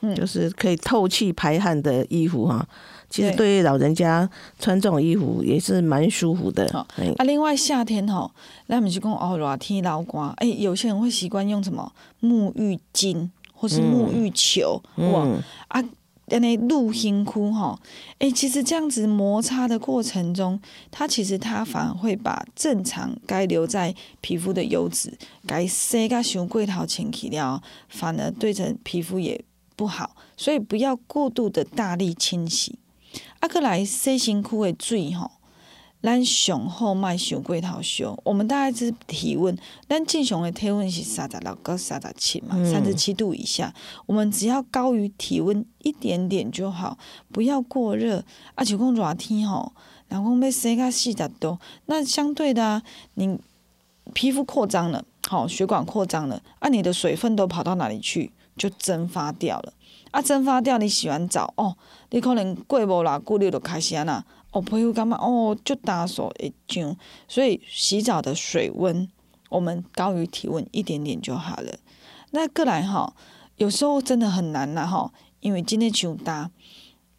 [0.00, 2.68] 嗯就是可以透气排汗的衣服哈。
[3.08, 3.36] 其实对。
[3.46, 6.66] 对于老人家穿这种衣服也是蛮舒服的
[7.16, 8.30] 啊，另外夏天吼，
[8.66, 11.92] 那们是讲哦，热天老瓜，哎，有些人会习惯用什么？
[12.20, 15.82] 沐浴巾或是沐浴球，哇嗯，啊，
[16.28, 17.78] 安尼露辛苦吼，
[18.18, 25.16] 哎，其实这样子摩擦的过程中，它其实它反而会把正常该留在皮肤的油脂，
[25.46, 29.40] 该洗个伤过头前去了，反而对着皮肤也
[29.76, 32.78] 不好，所以不要过度的大力清洗。
[33.46, 35.30] 啊，过来洗身躯的水吼，
[36.02, 38.18] 咱上好卖伤过头烧。
[38.24, 39.56] 我们大概是体温，
[39.88, 43.72] 咱正常的体温是三十六到三十七嘛，三十七度以下，
[44.06, 46.98] 我们只要高于体温一点点就好，
[47.30, 48.24] 不要过热。
[48.56, 49.72] 啊，就讲热天吼，
[50.08, 52.82] 人讲要洗到四十度，那相对的啊，
[53.14, 53.38] 你
[54.12, 58.32] 皮肤扩张了，好，血管扩张了，啊，你的水分都跑到哪里去？
[58.56, 59.74] 就蒸发掉了。
[60.16, 61.76] 啊，蒸发掉，你洗完澡哦，
[62.08, 66.96] 你可能过无偌久，你就开始安那，哦，皮肤感觉哦，就打手会痒，
[67.28, 69.06] 所以洗澡的水温
[69.50, 71.70] 我们高于体温一点点就好了。
[72.30, 73.14] 那过来哈，
[73.56, 76.50] 有时候真的很难啦哈，因为今天伤大，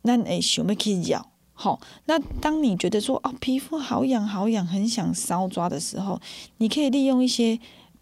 [0.04, 6.20] 咱会想要去咬，好，那当你觉得说哦，皮肤好痒好痒，很想搔抓的时候，
[6.58, 7.60] 你可以利用一些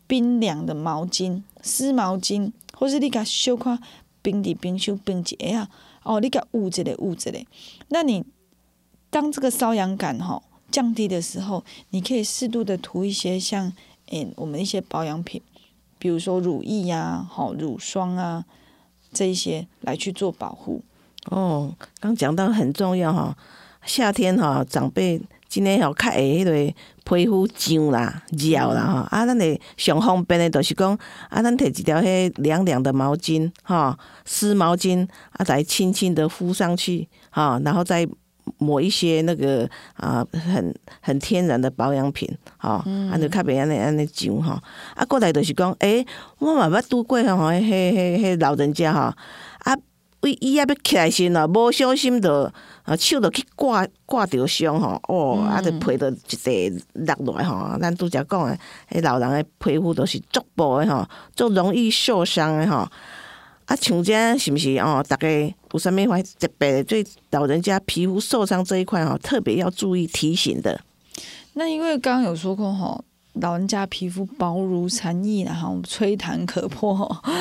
[0.08, 3.78] 冰凉的毛巾、湿毛巾，或是你甲小看。
[4.26, 5.70] 冰底冰修冰结啊，
[6.02, 7.46] 哦，你个捂着嘞，捂着嘞。
[7.90, 8.26] 那你
[9.12, 13.72] 当这个瘙痒感哈降低的时候，你可以适度的涂一些像
[14.08, 15.40] 诶我们一些保养品，
[16.00, 18.44] 比如说乳液呀、好乳霜啊
[19.14, 20.82] 这一些来去做保护。
[21.26, 23.38] 哦，刚讲到很重要哈，
[23.86, 25.22] 夏天哈长辈。
[25.48, 30.98] 今天要看诶迄个皮肤痒啦、热啦吼，啊，咱诶上方便诶，就是讲
[31.30, 38.08] 啊，咱摕一条迄凉凉的毛巾吼，湿毛巾啊，再轻轻的敷上去吼，然后再
[38.58, 44.60] 抹一些那个啊，很很天然的保养品吼，啊，就较袂安尼安尼痒吼，
[44.96, 46.06] 啊，过来就是讲，诶，
[46.40, 49.14] 我嘛捌拄过吼，迄迄迄老人家吼，
[50.26, 50.30] 啊。
[50.30, 52.52] 伊伊也要起来身咯，无小心着
[52.84, 56.82] 啊手着去挂挂着伤吼，哦，啊，着皮着一地
[57.20, 57.78] 落来吼。
[57.80, 58.60] 咱拄则讲诶，
[58.92, 62.88] 迄老人诶皮肤都是足薄诶吼，足容易受伤诶吼。
[63.66, 65.04] 啊，像这是毋是哦？
[65.08, 70.80] 大概有啥物话特别对老人家皮肤受伤这一块吼，特别要注意提醒的。
[71.54, 73.04] 那因为刚刚有说过吼。
[73.36, 76.94] 老人家皮肤薄如蝉翼，然后吹弹可破，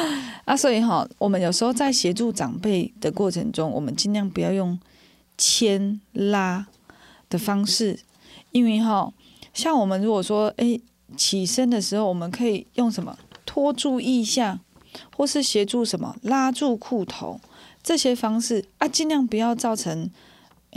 [0.44, 4.78] 啊，所以哈，我们有时候在协助长辈的过程中，我们尽量不要用
[5.38, 6.66] 牵拉
[7.28, 8.00] 的方式，
[8.52, 9.12] 因为哈，
[9.52, 10.80] 像我们如果说哎
[11.16, 14.60] 起身的时候，我们可以用什么拖住腋下，
[15.16, 17.40] 或是协助什么拉住裤头
[17.82, 20.10] 这些方式啊，尽量不要造成。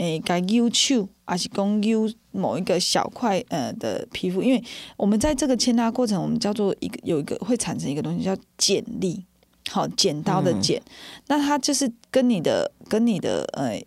[0.00, 4.64] 诶，该揪手还是讲揪某一个小块呃的皮肤，因为
[4.96, 9.24] 我们在这个牵拉过程，我们叫做一个有一个会产生一个东西叫剪力，
[9.70, 10.80] 好，剪刀的剪，
[11.26, 13.78] 那它就是跟你的跟你的呃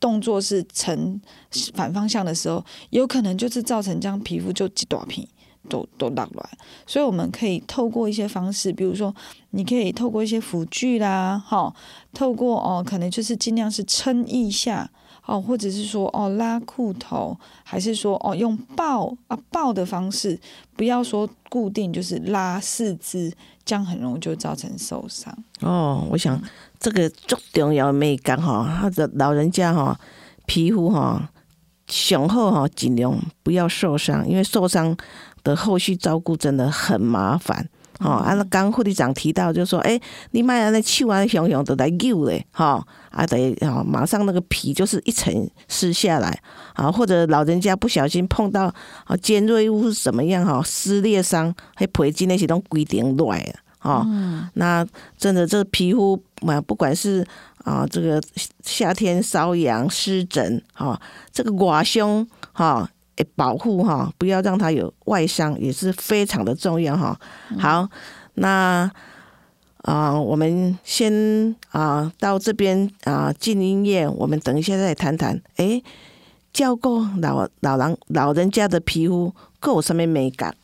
[0.00, 1.20] 动作是成
[1.74, 5.28] 反方向的时候，有可能就是造成这样皮肤就几短皮
[5.68, 6.50] 都都落来，
[6.86, 9.14] 所以我们可以透过一些方式，比如说
[9.50, 11.74] 你可以透过一些辅具啦，哈，
[12.14, 14.90] 透过哦，可能就是尽量是撑一下。
[15.28, 20.40] 哦，或者是说哦拉裤头，还是说哦用抱啊抱的方式，
[20.74, 23.30] 不要说固定就是拉四肢，
[23.62, 25.36] 这样很容易就造成受伤。
[25.60, 26.40] 哦，我想
[26.80, 30.00] 这个最重要没讲哈，他的老人家哈
[30.46, 31.30] 皮肤哈
[31.88, 34.96] 雄厚哈，尽量不要受伤，因为受伤
[35.44, 37.68] 的后续照顾真的很麻烦。
[37.98, 42.80] 哦，啊，那刚护理长提到，就说，哎，你买安尼手啊，熊熊都来揪嘞，哈，
[43.10, 46.40] 啊，得哦，马上那个皮就是一层撕下来，
[46.74, 48.72] 啊，或者老人家不小心碰到
[49.04, 54.06] 啊尖锐物是怎么样哈，撕裂伤，还皮筋那些都规定乱了，哈，
[54.54, 57.26] 那真的这皮肤嘛，不管是
[57.64, 58.22] 啊这个
[58.62, 61.00] 夏天瘙痒湿疹，哈，
[61.32, 62.88] 这个刮胸，哈。
[63.34, 67.18] 保护哈，不要让它有外伤，也是非常的重要哈。
[67.58, 67.88] 好，
[68.34, 68.90] 那
[69.82, 75.40] 啊，我们先啊到这边啊进音乐，我们等一下再谈谈。
[75.56, 75.80] 哎，
[76.52, 80.54] 照顾老老人老人家的皮肤，够什么美感？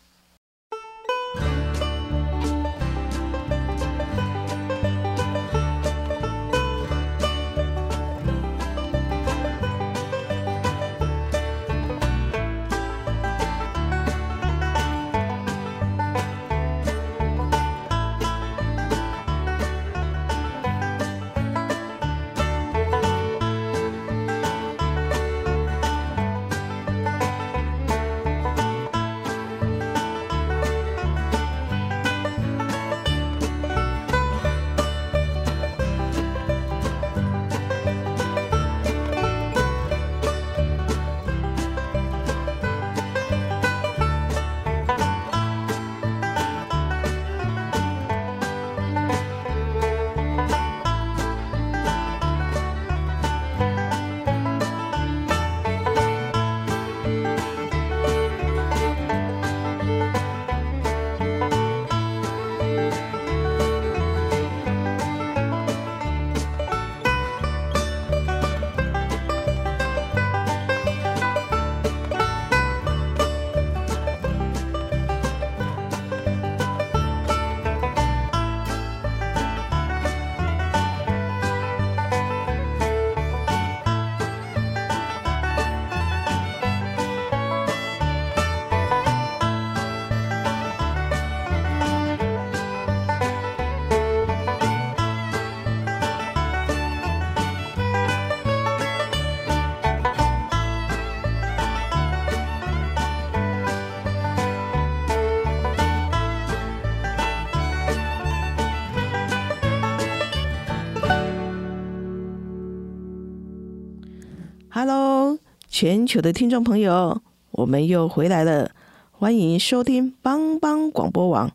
[114.77, 117.23] Hello，全球的听众朋友，
[117.53, 118.73] 我们又回来了，
[119.13, 121.49] 欢迎收听帮帮广播网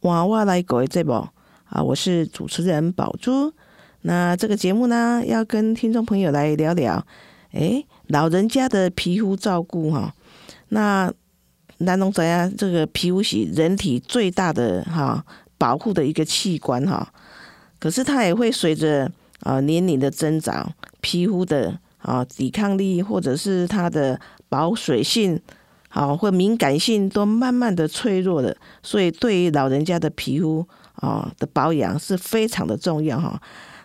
[0.00, 1.12] 娃娃来狗的节目
[1.66, 3.52] 啊，我是主持人宝珠。
[4.00, 7.06] 那这个节目呢，要跟听众朋友来聊聊，
[7.52, 10.12] 诶，老人家的皮肤照顾哈。
[10.70, 11.12] 那
[11.78, 12.52] 南龙怎样？
[12.56, 15.24] 这个皮肤是人体最大的哈
[15.56, 17.12] 保护的一个器官哈，
[17.78, 19.08] 可是它也会随着
[19.42, 21.78] 啊年龄的增长，皮肤的。
[22.04, 25.40] 啊，抵抗力或者是它的保水性，
[25.88, 33.40] 好或敏感性都慢慢的脆弱了，所以对于老人家的皮肤啊的保养是非常的重要哈。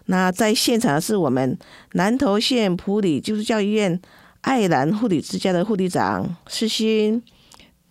[0.07, 1.57] 那在现场是我们
[1.93, 3.97] 南投县普里基督教医院
[4.41, 7.23] 爱兰护理之家的护理长世新。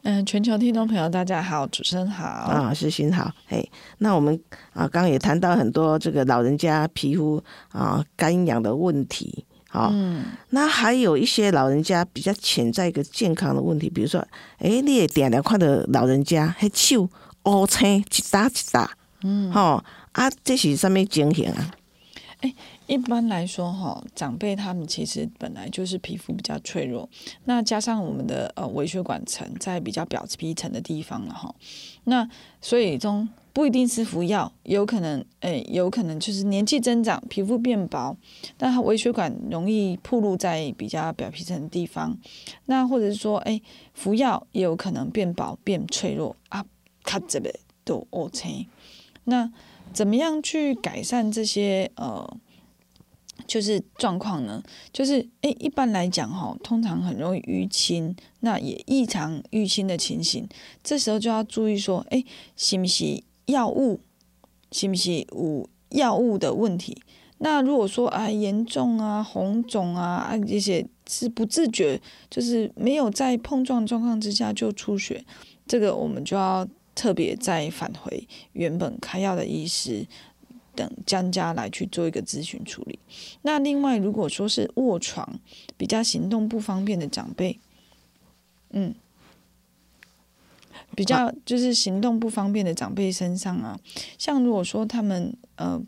[0.02, 3.32] 嗯，全球听众朋友大家好，主持人好啊，世新好。
[3.46, 3.66] 嘿，
[3.98, 4.38] 那我们
[4.72, 9.44] 啊刚刚也谈到很多这个老人家皮肤啊干痒的问题。
[9.70, 9.92] 好，
[10.50, 14.18] 那还有一些老人家比较潜在一个健康的问题，比如说，
[14.56, 17.08] 哎，你也点两块的老人家，还手
[17.44, 18.90] 乌青一打一打，
[19.22, 21.70] 嗯，好啊，这是什么情形啊？
[22.40, 22.54] 哎，
[22.86, 27.08] 一般来说，哈，长辈他们其实本来就是皮肤比较脆弱，
[27.44, 31.52] 那加上我们的呃微血管层在比较表皮层的地方了，哈，
[32.08, 32.28] 那
[32.60, 33.28] 所以中。
[33.50, 38.16] 不一定是服药，有可能，诶，有可能就是年纪增长，皮肤变薄，
[38.60, 42.16] 那微血管容易暴露在比较表皮层的地方。
[42.66, 43.60] 那或者是说，诶，
[43.94, 46.64] 服药也有可能变薄、变脆弱啊，
[47.02, 47.52] 卡这边
[47.82, 48.68] 都 OK。
[49.24, 49.50] 那
[49.92, 52.38] 怎么样去改善这些呃，
[53.48, 54.62] 就是状况呢？
[54.92, 60.46] 就是诶，一般来讲哈，通常很容易淤青，那也异常淤青的情形，
[60.84, 62.24] 这时候就要注意说，诶，
[62.56, 63.24] 是不是？
[63.48, 63.98] 药物
[64.72, 67.00] 是不是有药物的问题？
[67.38, 75.24] 那如果说啊严重啊红肿啊啊这些是不自觉，就是没有在碰撞状况之下就出血，
[75.66, 80.06] 这个我们就要特别再返回原本开药的医师
[80.78, 82.98] 等专家来去做一个咨询处理。
[83.42, 85.40] 那另外如果说是卧床
[85.76, 87.58] 比较行动不方便的长辈，
[88.70, 88.94] 嗯。
[90.94, 93.78] 比较就是行动不方便的长辈身上啊，
[94.16, 95.80] 像如果说他们呃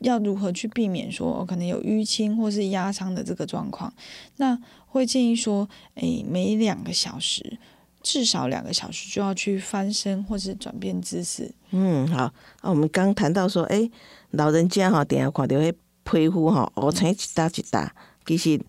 [0.00, 3.94] 要如何去避免说可能有淤青或是压伤的这个状况，
[4.36, 7.58] 那会建议说，诶，每两个小时
[8.02, 11.52] 至少两个小时就要去翻身或是转变姿势。
[11.70, 13.90] 嗯，好，啊，我们刚谈到说，诶，
[14.30, 15.74] 老人家哈，等下看到会
[16.04, 17.94] 皮肤哈，乌青一大一大，
[18.26, 18.60] 其实。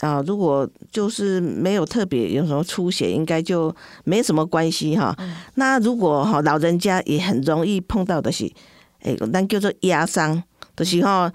[0.00, 5.12] 啊，如果就是没有特别有什么出血，应该就没什么关系哈。
[5.56, 8.48] 那如果哈老人家也很容易碰到的是，
[9.00, 10.40] 哎，咱叫做压伤
[10.76, 11.28] 的时候，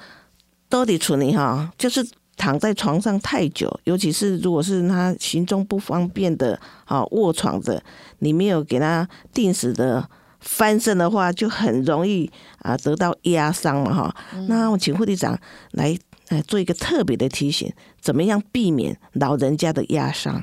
[0.69, 7.83] 到底处理哈，就是躺在床上太久，尤其是如果是他行踪不方便的，啊卧床的，
[8.19, 10.09] 你没有给他定时的
[10.39, 14.15] 翻身的话，就很容易啊得到压伤了哈。
[14.47, 15.39] 那我请护理长
[15.71, 15.97] 来。
[16.29, 20.41] 来做一个特别的提醒，怎么样避免老人家的压伤？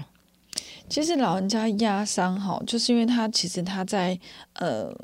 [0.91, 4.17] 其实老人家压伤哈，就是因为他其实他在
[4.53, 4.95] 呃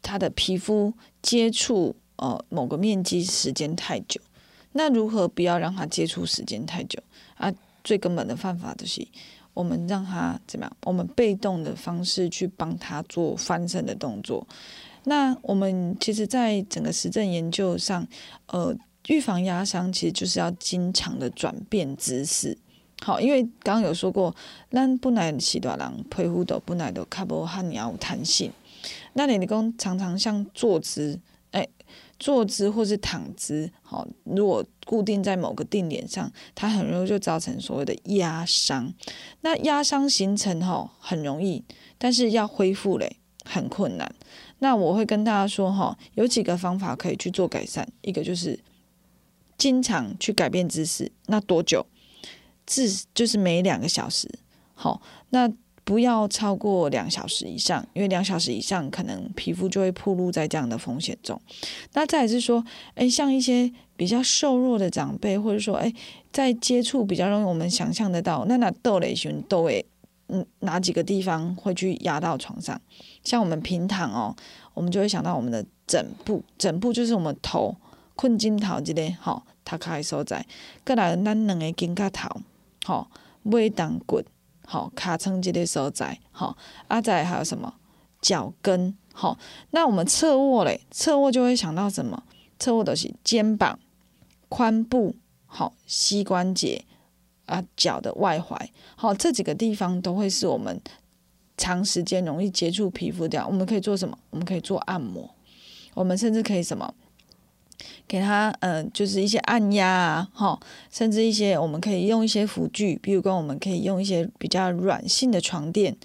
[0.00, 4.18] 他的皮肤接触呃某个面积时间太久。
[4.74, 7.02] 那如何不要让他接触时间太久
[7.36, 7.50] 啊？
[7.82, 9.08] 最根本的办法就是，
[9.54, 10.76] 我们让他怎么样？
[10.84, 14.46] 我们被动的方式去帮他做翻身的动作。
[15.04, 18.06] 那我们其实，在整个实证研究上，
[18.48, 18.76] 呃。
[19.08, 22.56] 预防压伤其实就是要经常的转变姿势，
[23.02, 24.34] 好，因为刚刚有说过，
[24.70, 28.50] 咱不耐洗短郎皮肤都不耐都卡波汉你要有弹性，
[29.12, 31.20] 那你你讲常常像坐姿，
[32.18, 38.92] 坐姿或是躺姿，好，如果固定在某个定点上，它很容易就造成所谓的压伤。
[39.40, 41.64] 那压伤形成哈很容易，
[41.98, 44.14] 但是要恢复嘞很困难。
[44.58, 48.58] 那我会跟大家说哈，有几个方法可以去做改善，一个就是。
[49.56, 51.86] 经常去改变姿势，那多久？
[52.66, 54.28] 至就是每两个小时，
[54.74, 55.48] 好，那
[55.84, 61.40] 不要超过两小时以上，因为两小时以上可能皮肤就会暴露在这样的风险中。
[61.92, 62.64] 那再是说，
[62.94, 65.94] 诶，像一些比较瘦弱的长辈，或者说，诶，
[66.32, 69.84] 在接触比较容易我们想象得到，那那豆类型豆诶，
[70.28, 72.80] 嗯，哪几个地方会去压到床上？
[73.22, 74.34] 像我们平躺哦，
[74.72, 77.76] 我们就会想到我们的枕部，枕部就是我们头。
[78.16, 80.46] 困枕头即个吼，头壳诶所在，
[80.86, 82.30] 过来咱两个肩胛头，
[82.84, 83.08] 吼，
[83.42, 84.22] 尾当骨，
[84.66, 86.56] 吼，尻川即个所在，好，
[86.88, 87.74] 啊再还有什么
[88.20, 89.38] 脚跟，好，
[89.70, 92.22] 那我们侧卧嘞，侧卧就会想到什么？
[92.58, 93.78] 侧卧都是肩膀、
[94.48, 96.84] 髋部，好，膝关节、
[97.46, 98.56] 啊脚的外踝，
[98.96, 100.80] 好，这几个地方都会是我们
[101.56, 103.46] 长时间容易接触皮肤的。
[103.46, 104.18] 我们可以做什么？
[104.30, 105.28] 我们可以做按摩，
[105.94, 106.94] 我们甚至可以什么？
[108.06, 110.60] 给他呃，就是一些按压啊，哈，
[110.90, 115.96] 甚至一些我们可以用一些辅具，比如说我们可以用一些比较软性的床垫。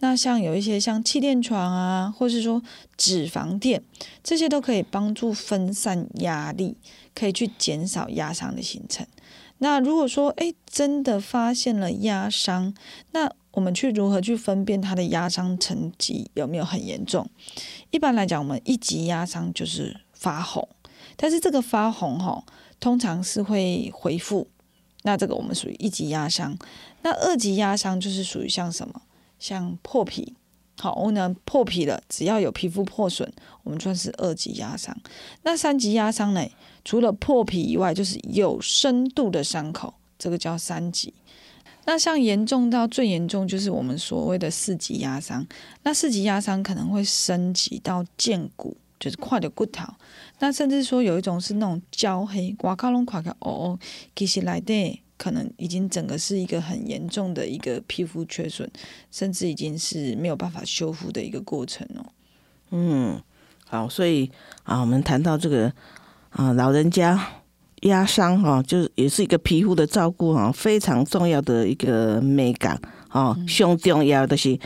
[0.00, 2.62] 那像有一些像气垫床啊，或是说
[2.98, 3.82] 脂肪垫，
[4.22, 6.76] 这些都可以帮助分散压力，
[7.14, 9.06] 可以去减少压伤的形成。
[9.58, 12.74] 那如果说哎真的发现了压伤，
[13.12, 17.26] 那我们去如何去分辨它的压伤层级有没有很严重？
[17.90, 20.68] 一般来讲，我们一级压伤就是发红。
[21.16, 22.44] 但是这个发红哈，
[22.78, 24.46] 通常是会恢复，
[25.02, 26.56] 那这个我们属于一级压伤。
[27.02, 29.00] 那二级压伤就是属于像什么，
[29.38, 30.34] 像破皮，
[30.78, 34.94] 好，我呢破皮了，只要有皮肤破损，我们算是二级压伤。
[35.42, 36.46] 那三级压伤呢，
[36.84, 41.14] 除了破皮以外，就是有深度的伤口，这个叫三级。
[41.86, 45.46] 那像严重到最严重，就是我们所谓的四级压伤。
[45.84, 48.76] 那四级压伤可能会升级到见骨。
[48.98, 49.86] 就是跨的骨头，
[50.38, 53.78] 那甚至说有一种是那种焦黑，刮卡拢垮开哦哦，
[54.14, 58.68] 其实来的可能已经整个是一个很严重的一个皮肤缺损，
[59.10, 62.04] 甚至已经是没有办法修复的一个过程哦。
[62.70, 63.20] 嗯，
[63.66, 64.30] 好，所以
[64.64, 65.72] 啊，我们谈到这个
[66.30, 67.18] 啊，老人家
[67.82, 72.78] 压伤哈，就是也是一个皮肤的照顾哈，非常重要的一个美感
[73.10, 74.58] 哦，胸重要的是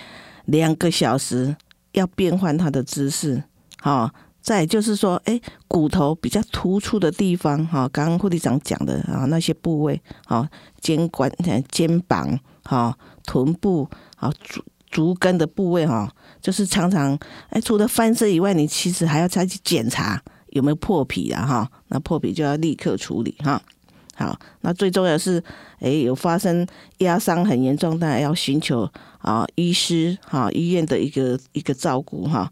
[0.47, 1.55] 两个小时
[1.93, 3.45] 要变换它的姿势。
[3.79, 4.11] 好，
[4.43, 5.39] 再就是说，哎，
[5.69, 10.49] 骨头比较突出的地方，哈，刚刚护理长讲的啊，那些部位，哈，
[10.81, 11.31] 肩关、
[11.71, 13.87] 肩膀，哈，臀部，
[14.17, 16.11] 好，足足跟的部位，哈，
[16.41, 17.17] 就是常常，
[17.51, 23.61] 哎，除了翻身以外，你其实还要再去检查有没有破皮啊，哈，那破皮就要立刻处理，哈，
[24.15, 25.43] 好，那最重要是，
[25.81, 26.67] 哎，有发生
[26.99, 32.51] 压伤很严重，当然要寻求啊医师，哈，医院的一个一个照顾，哈，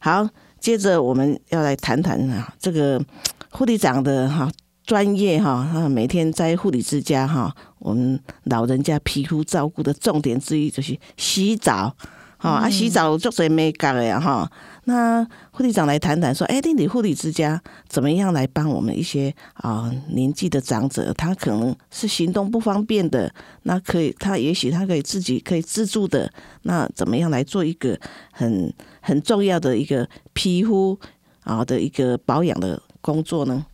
[0.00, 0.28] 好。
[0.60, 3.02] 接着我们要来谈谈啊，这个
[3.50, 4.50] 护理长的哈
[4.84, 11.96] 专业哈，啊每天在护理之家哈，我们老人家皮肤照顾的重点之一就是洗澡，
[12.36, 14.50] 哈啊洗澡做谁没干的呀哈。
[14.90, 23.32] 那护理长来谈谈说，哎，你护理之家怎么样来帮我们一些啊年纪的长者，他可能是行动不方便的，
[23.62, 26.28] 那可以他也许他可以自己可以自助的，
[26.62, 27.96] 那怎么样来做一个
[28.32, 30.98] 很很重要的一个皮肤
[31.44, 33.64] 啊的一个保养的工作呢？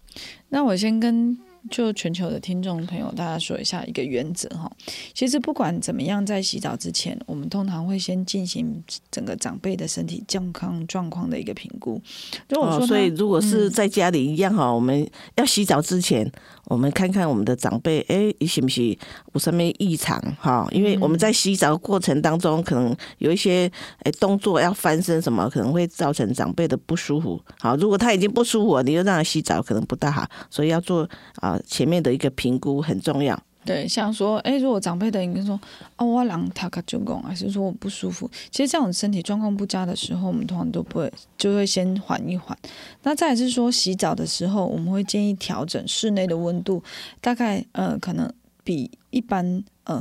[0.51, 1.46] 那我先跟。
[1.71, 4.71] 就全球的听众朋友，大家说一下一个原则哈。
[5.13, 12.01] 其实不管怎么样，在洗澡之前，我们通常会先进行整个长辈的身体健康状况的一个评估。
[12.49, 16.31] 如果说，所以如果是在家里一样哈，我们要洗澡之前，
[16.67, 18.89] 我们看看我们的长辈，哎，是不是
[19.33, 20.67] 有什么异常哈？
[20.71, 23.71] 因为我们在洗澡过程当中，可能有一些
[24.03, 27.41] 哎动作要翻身什么，可能会造成长辈的不舒服。
[27.59, 31.56] 好，如果他已经不舒服，你又让他洗澡，可能不大好，所以要做啊。
[31.67, 33.41] 前面的一个评估很重要。
[33.65, 35.61] 对，像说，哎，如果长辈的应该说，
[35.97, 42.57] 哦，我冷他卡就讲，还是说我不舒服，其实这种身体状况不佳的时候，我们通常都不会，就会先缓一缓。
[43.03, 46.81] 那再是说，洗澡的时候，我们会建议调整室内的温度，
[47.21, 48.33] 大概呃，可能
[48.63, 50.01] 比一般呃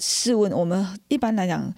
[0.00, 1.72] 室温，我们一般来讲，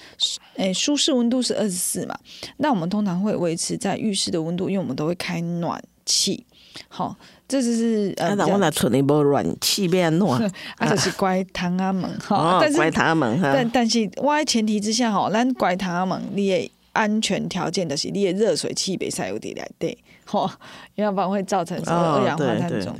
[0.56, 2.18] 哎，舒适温度是二十四嘛，
[2.56, 6.46] 那我们通常会维持在浴室的温度，因为我们都会开暖气，
[6.88, 7.14] 好。
[7.50, 10.40] 这就是呃，我那厝里无暖气变暖，
[10.76, 13.50] 啊，就是乖糖阿门哈，乖糖阿门哈。
[13.52, 20.48] 但但是我在前提之下哈，咱乖糖阿门，你的安全条件就是你的热水器别塞有点来对，吼，
[20.94, 22.94] 要不然会造成什么二氧化碳中。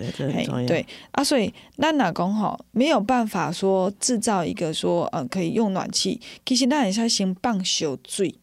[0.67, 8.35] 对啊，所以咱哪讲哈，没有办法说制造一个说呃可以用暖气，其实咱也是先放小水。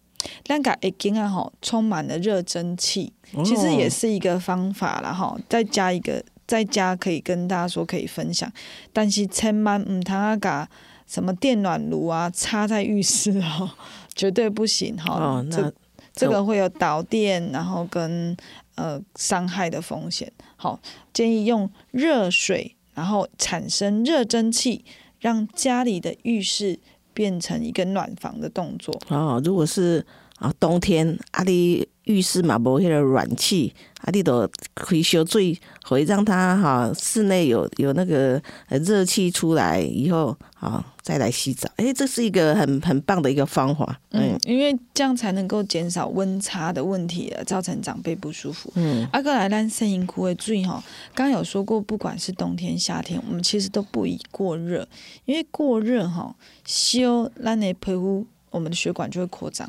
[0.43, 5.37] 咱个一间啊吼，充满了热蒸汽，其实也是一个方法啦哈。
[5.49, 8.51] 再加一个，在家可以跟大家说可以分享，
[8.93, 10.69] 但是千万唔通啊把
[11.05, 13.69] 什么电暖炉啊插在浴室哦，
[14.15, 15.43] 绝对不行哈。
[15.51, 15.73] 这
[16.13, 18.35] 这个会有导电，然后跟
[18.75, 20.31] 呃伤害的风险。
[20.55, 20.79] 好，
[21.13, 24.83] 建议用热水，然后产生热蒸汽，
[25.19, 26.79] 让家里的浴室。
[27.17, 29.41] 变成一个暖房的动作哦。
[29.43, 30.05] 如果是
[30.37, 41.67] 啊，冬天啊，你浴室嘛无迄个暖气，啊，你都开烧水，会让它哈室内有有那个呃热气出来以后，啊，再来洗澡。
[41.77, 43.99] 诶，这是一个很很棒的一个方法。
[44.11, 48.71] 嗯，因为这样才能够减少温差的问题，造成长辈不舒服。
[48.75, 50.83] 嗯，阿哥来咱声音哭会注意哈，
[51.15, 54.87] 刚刚有说过，不管是冬天夏天，我们其实都不宜过热，
[55.25, 59.67] 因为过热哈，修咱的皮肤，我们的血管就会扩张。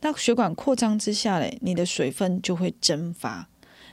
[0.00, 3.48] 那血管扩张之下嘞，你的水分就会蒸发。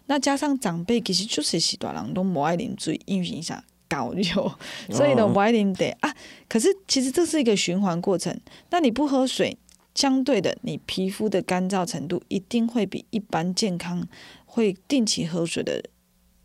[0.08, 4.52] 那加上长辈其实就是许大人都不爱啉水，因为影响高流，
[4.90, 6.14] 所以呢不爱啉得啊。
[6.50, 8.38] 可是其实这是一个循环过程。
[8.70, 9.58] 那你不喝水，
[9.96, 14.06] 相对的，你皮肤的干燥程度一定会比一般健康
[14.46, 15.82] 会定期喝水的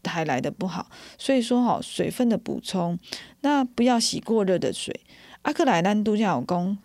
[0.05, 0.89] 还来的不好。
[1.19, 2.97] 所以说哈，水分的补充，
[3.41, 5.01] 那不要洗过热的水。
[5.43, 6.79] 阿克莱兰度假老公。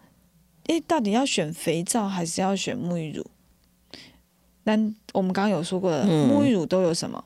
[0.67, 3.25] 诶，到底要选肥皂还是要选沐浴乳？
[4.63, 4.73] 那
[5.13, 7.23] 我们刚刚有说过的，沐浴乳都有什么？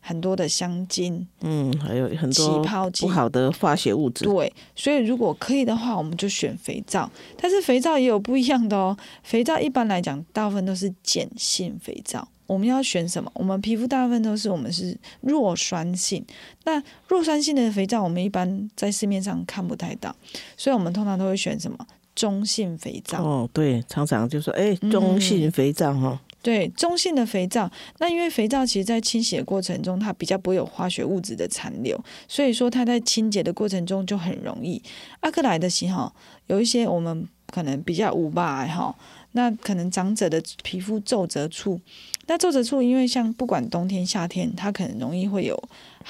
[0.00, 4.24] 很多的香精，嗯，还有很多起泡剂，不好的化学物质。
[4.24, 7.10] 对，所以如果可以的话，我们就选肥皂。
[7.36, 8.96] 但是肥皂也有不一样的哦。
[9.22, 12.26] 肥皂一般来讲，大部分都是碱性肥皂。
[12.46, 13.30] 我们要选什么？
[13.34, 16.24] 我们皮肤大部分都是我们是弱酸性。
[16.64, 20.14] 那弱酸性的肥皂，我们一般在市面上看不太到，
[20.56, 21.76] 所以我们通常都会选什么？
[22.18, 27.70] 中性肥皂哦，对，常常就说，哎，中性肥皂哈，对，中性的肥皂。
[27.98, 31.96] 那因为肥皂其实在清洗的过程中，它比较不会有化学物质的残留，
[32.26, 34.82] 所以说它在清洁的过程中就很容易。
[35.20, 36.12] 阿克莱的型号
[36.48, 38.92] 有一些我们可能比较无吧哈。
[39.32, 41.78] 那可能长者的皮肤皱褶处，
[42.26, 45.54] 那皱褶处因为像不管冬天夏天，它可能容易会有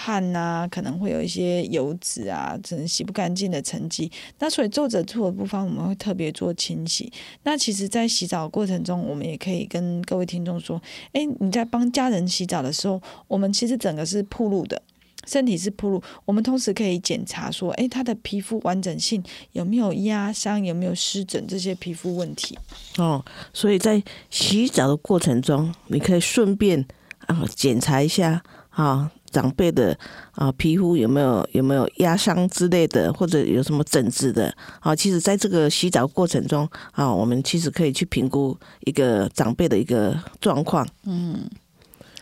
[0.01, 4.09] 汗呐，可能会有一些油脂啊，可能洗不干净的沉积。
[4.39, 7.13] 那所以皱褶处的部分，我们会特别做清洗。
[7.43, 10.81] 那其实，在洗澡过程中，我们也可以跟各位听众说：，
[11.13, 14.81] 哎，你在帮家人洗澡的时候，我们其实整个是铺路的。
[15.27, 19.23] 身体是铺路，我们同时可以检查说，哎，他的皮肤完整性
[19.53, 22.57] 有没有压伤，有没有湿疹这些皮肤问题。
[22.97, 23.23] 哦，
[23.53, 26.87] 所以在洗澡的过程中，你可以顺便
[27.27, 29.97] 啊检查一下啊长辈的
[30.33, 34.95] 啊皮肤有没有有没有压伤之类的，或者有什么疹子的啊。
[34.95, 40.87] 其实，在这个洗澡过程中啊，我们其实可以去评估一个长辈的一个状况。
[41.05, 41.49] 嗯。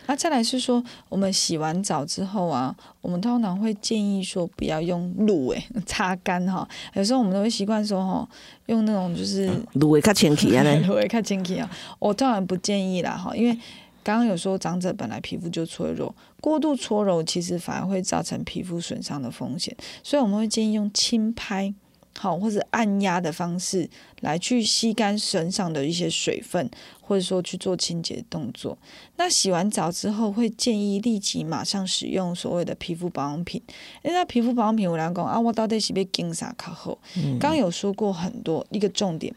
[0.09, 6.69] 那再来是说，我们洗完澡之后啊，我们通常会建议说不要用露诶 擦干哈。
[6.95, 8.29] 有时候我们都会习惯说哈，
[8.67, 11.69] 用那种就是露诶较清洁啊 露诶较清洁啊。
[11.99, 13.59] 我当然不建议啦哈，因为
[14.07, 21.75] 刚刚有说长者本来皮肤就脆弱，过度搓揉其实反而会造成皮肤损伤的风险，所以我们会建议用轻拍。
[22.17, 23.91] 好，或者按压的方式
[24.21, 28.79] 来去吸干身上的一些水分，或者说去做清洁动作。
[29.17, 33.61] 那洗完澡之后，会建议立即马上使用所谓的皮肤保养品。
[34.03, 36.97] 因为皮肤保养品，我来讲啊，我到底是被经啥卡后？
[37.41, 39.35] 刚刚有说过很多一个重点，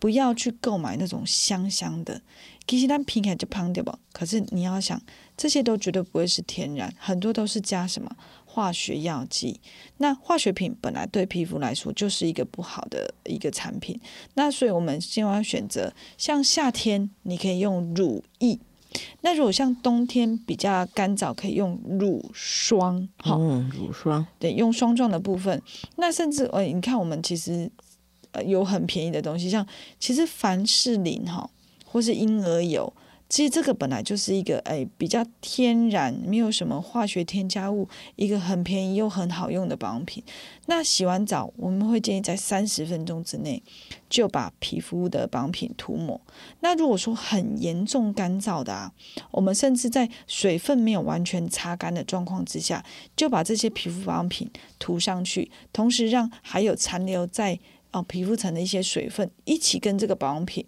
[0.00, 2.20] 不要去购买那种香香的，
[2.68, 3.98] 其实它平起来就胖掉吧。
[4.12, 5.00] 可是你要想，
[5.36, 8.14] 这些都绝对不会是天然，很多都是加什么？
[8.44, 9.60] 化学药剂，
[9.98, 14.00] 那化学品本来对皮肤来说就是一个不好的一个产品。
[14.34, 18.58] 那所以我们希望选择像夏天你可以用乳液，
[19.20, 23.08] 那如果像冬天比较干燥，可以用乳霜。
[23.18, 25.62] 好，乳霜对，用霜状的部分。
[25.96, 27.70] 那甚至呃，你看我们其实
[28.32, 29.64] 呃有很便宜的东西，像
[30.00, 31.48] 其实凡士林哈，
[31.90, 32.92] 或是婴儿油。
[33.30, 37.86] 其实这个本来就是一个诶比较天然，没有什么化学添加物，
[38.16, 40.24] 一个很便宜又很好用的保养品。
[40.64, 43.62] 那洗完澡，我们会建议在三十分钟之内
[44.08, 46.18] 就把皮肤的保养品涂抹。
[46.60, 48.90] 那如果说很严重干燥的啊，
[49.30, 52.82] 我们甚至在水分没有完全擦干的状况之下，
[53.14, 57.58] 就把这些皮肤保养品涂上去，同时让还有残留在
[57.90, 60.64] 哦皮肤层的一些水分一起跟这个保养品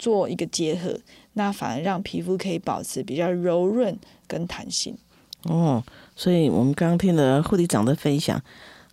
[0.00, 0.98] 做一个结合。
[1.34, 3.96] 那反而让皮肤可以保持比较柔润
[4.26, 4.96] 跟弹性。
[5.44, 5.82] 哦，
[6.16, 8.42] 所以我们刚刚听了护理长的分享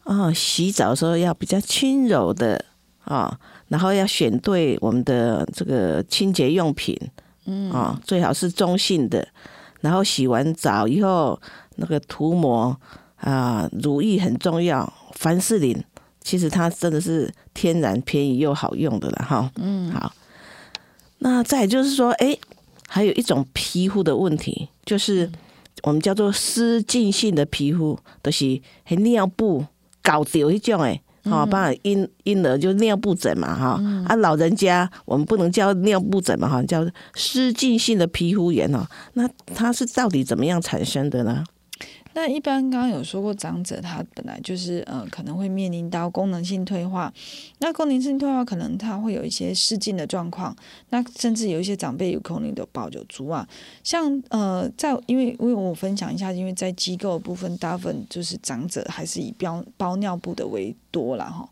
[0.04, 2.64] 啊，洗澡的时候要比较轻柔的
[3.04, 3.38] 啊，
[3.70, 6.96] 然后要选对我们的这个清洁用品，
[7.46, 9.28] 嗯啊，最好是中性的。
[9.82, 11.40] 然后洗完澡以后，
[11.78, 12.80] 那个涂抹
[13.18, 14.94] 啊，乳液很重要。
[15.14, 15.76] 凡士林
[16.22, 19.52] 其实它真的是天然、便宜又好用的了哈。
[19.56, 20.14] 嗯，好。
[21.20, 22.38] 那再就是说，哎，
[22.88, 25.30] 还有一种皮肤的问题，就是
[25.84, 29.66] 我们叫做湿浸性的皮肤，都是很尿布
[30.02, 38.86] 搞掉一种，哎，哈，包含婴婴儿就尿布疹嘛，哈，啊，老人家我们不能叫尿布疹嘛，哈，叫湿浸性的皮肤炎哦。
[39.14, 41.44] 那它是到底怎么样产生的呢？
[42.18, 47.14] 那一般刚刚有说过，长者他本来就是呃可能会面临到功能性退化，
[47.60, 50.56] 那功能性退化可能他会有一些失禁的状况，
[50.90, 53.48] 那甚至有一些长辈有可能都保酒足啊，
[53.84, 61.48] 像呃在因为因为我分享一下，因为在机构部分大部分就是长者还是以包包尿布的为多了哈。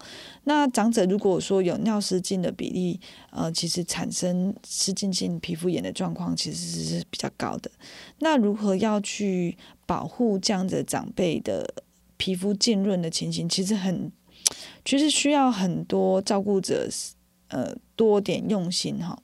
[0.45, 2.99] 那长者如果说有尿失禁的比例，
[3.29, 7.69] 呃，其实产生失禁性皮肤炎的状况其实是比较高的。
[8.19, 9.55] 那如何要去
[9.85, 11.73] 保护这样子长辈的
[12.17, 14.11] 皮肤浸润的情形，其实很，
[14.83, 16.87] 其实需要很多照顾者
[17.49, 19.17] 呃多点用心哈，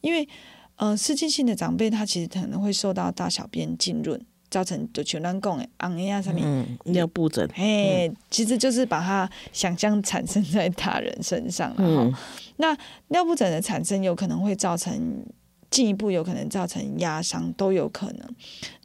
[0.00, 0.28] 因为
[0.76, 4.20] 呃失禁性的长辈他其实可能会受到大小便浸润。
[4.50, 12.18] 造成就像咱讲的红呀上面尿布疹，嘿，其实就是把它想象产生在他人身上了哈。
[12.56, 12.74] 那
[13.08, 15.22] 尿布疹的产生有可能会造成
[15.70, 18.28] 进一步有可能造成压伤都有可能。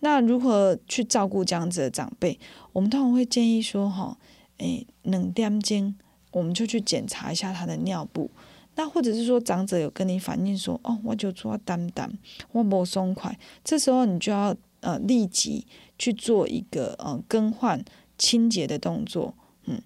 [0.01, 2.39] 那如何去照顾这样子的长辈？
[2.71, 4.17] 我们通常会建议说哈，
[4.57, 5.95] 诶，冷点钟
[6.31, 8.29] 我们就去检查一下他的尿布。
[8.75, 12.11] 那或者是说长者有跟你反映说，哦，我就做单单，
[12.51, 14.55] 我不松快，这时候你就要。
[14.85, 15.65] 呃，立即
[15.97, 17.81] 去做一个呃更换
[18.17, 19.81] 清洁的动作，嗯，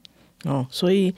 [0.45, 1.13] 哦，所以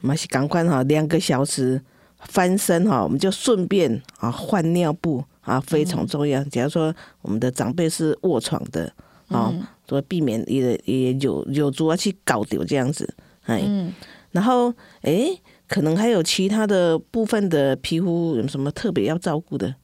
[0.00, 1.82] 马是赶快哈，两个小时
[2.24, 6.42] 翻身哈，我们就顺便啊换尿布啊，非常重要。
[6.44, 8.92] 假如说我们的长辈是卧床的
[9.28, 9.52] 啊，
[9.86, 13.14] 所以避免也也有有主要去搞丢这样子，
[13.44, 13.62] 哎，
[14.32, 14.72] 然后
[15.02, 15.28] 哎，
[15.68, 19.74] 可能还有其他的部分的皮肤有什么特别要照顾的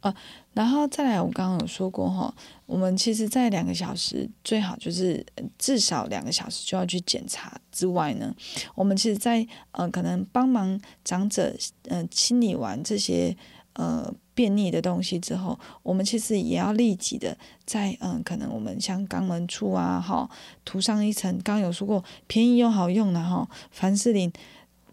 [0.00, 0.14] 啊？
[0.54, 2.34] 然后再来，我刚刚有说过哈，
[2.68, 5.24] 我们其实，在两个小时最好就是
[5.56, 8.30] 至少两个小时就要去检查之外呢，
[8.74, 13.34] 我们其实，在呃可能帮忙长者嗯清理完这些
[13.72, 20.28] 呃便秘的东西之后，我们其实也要立即的在嗯可能我们像肛门处啊哈
[20.66, 24.30] 涂上一层，刚刚有说过便宜又好用的哈凡士林。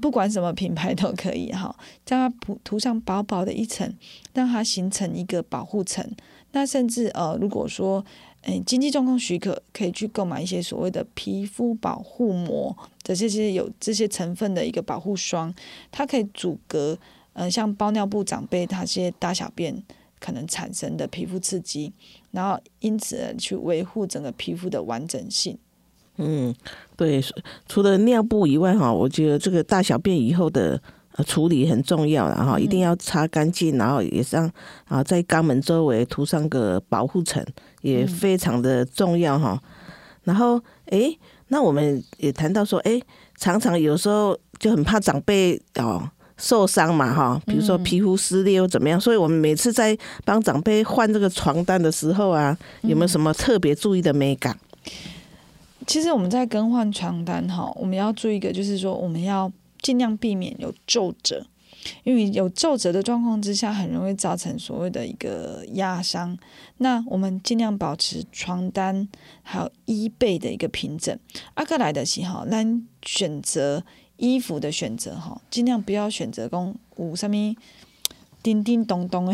[0.01, 1.73] 不管什么品牌都可以哈，
[2.05, 3.93] 将它涂涂上薄薄的一层，
[4.33, 6.05] 让它形成一个保护层。
[6.55, 8.03] 那甚至呃，如果说
[8.43, 15.53] 诶经济状况许可，可以去购买一些所谓的皮肤保护膜这些有这些成分的一个保护霜，
[15.91, 16.97] 它可以阻隔
[17.33, 19.83] 呃像包尿布长辈他些大小便
[20.17, 21.91] 可能产生的皮肤刺激，
[22.31, 25.57] 然后因此去维护整个皮肤的完整性。
[26.17, 26.55] 嗯，
[26.95, 27.21] 对，
[27.67, 30.81] 除了尿布以外，哈，我觉得这个大小便以后的
[31.23, 34.51] 处理很重要，然后一定要擦干净，然后也让
[34.87, 37.43] 啊在肛门周围涂上个保护层，
[37.81, 39.61] 也非常的重要哈。
[40.23, 41.15] 然后，哎，
[41.49, 42.99] 那我们也谈到说，哎，
[43.37, 54.57] 常常有时候就很怕长辈哦受伤嘛，哈，比如说皮肤撕裂又怎么样，所以我们每次在帮长辈换这个床单的时候啊，有没有什么特别注意的美感？
[55.87, 59.51] 其实我们在更换床单哈，我们要注意一个，就是说我们要
[59.81, 61.45] 尽量避免有皱褶，
[62.03, 66.37] 因为有皱褶的状况之下，很容易造成所谓的一个压伤。
[66.77, 69.07] 那我们尽量保持床单
[69.43, 71.17] 还有衣被的一个平整。
[71.53, 72.63] 阿克莱的喜好，那
[73.03, 73.83] 选择
[74.17, 77.55] 衣服的选择哈，尽量不要选择公五上面。
[78.43, 79.33] 叮叮咚咚的，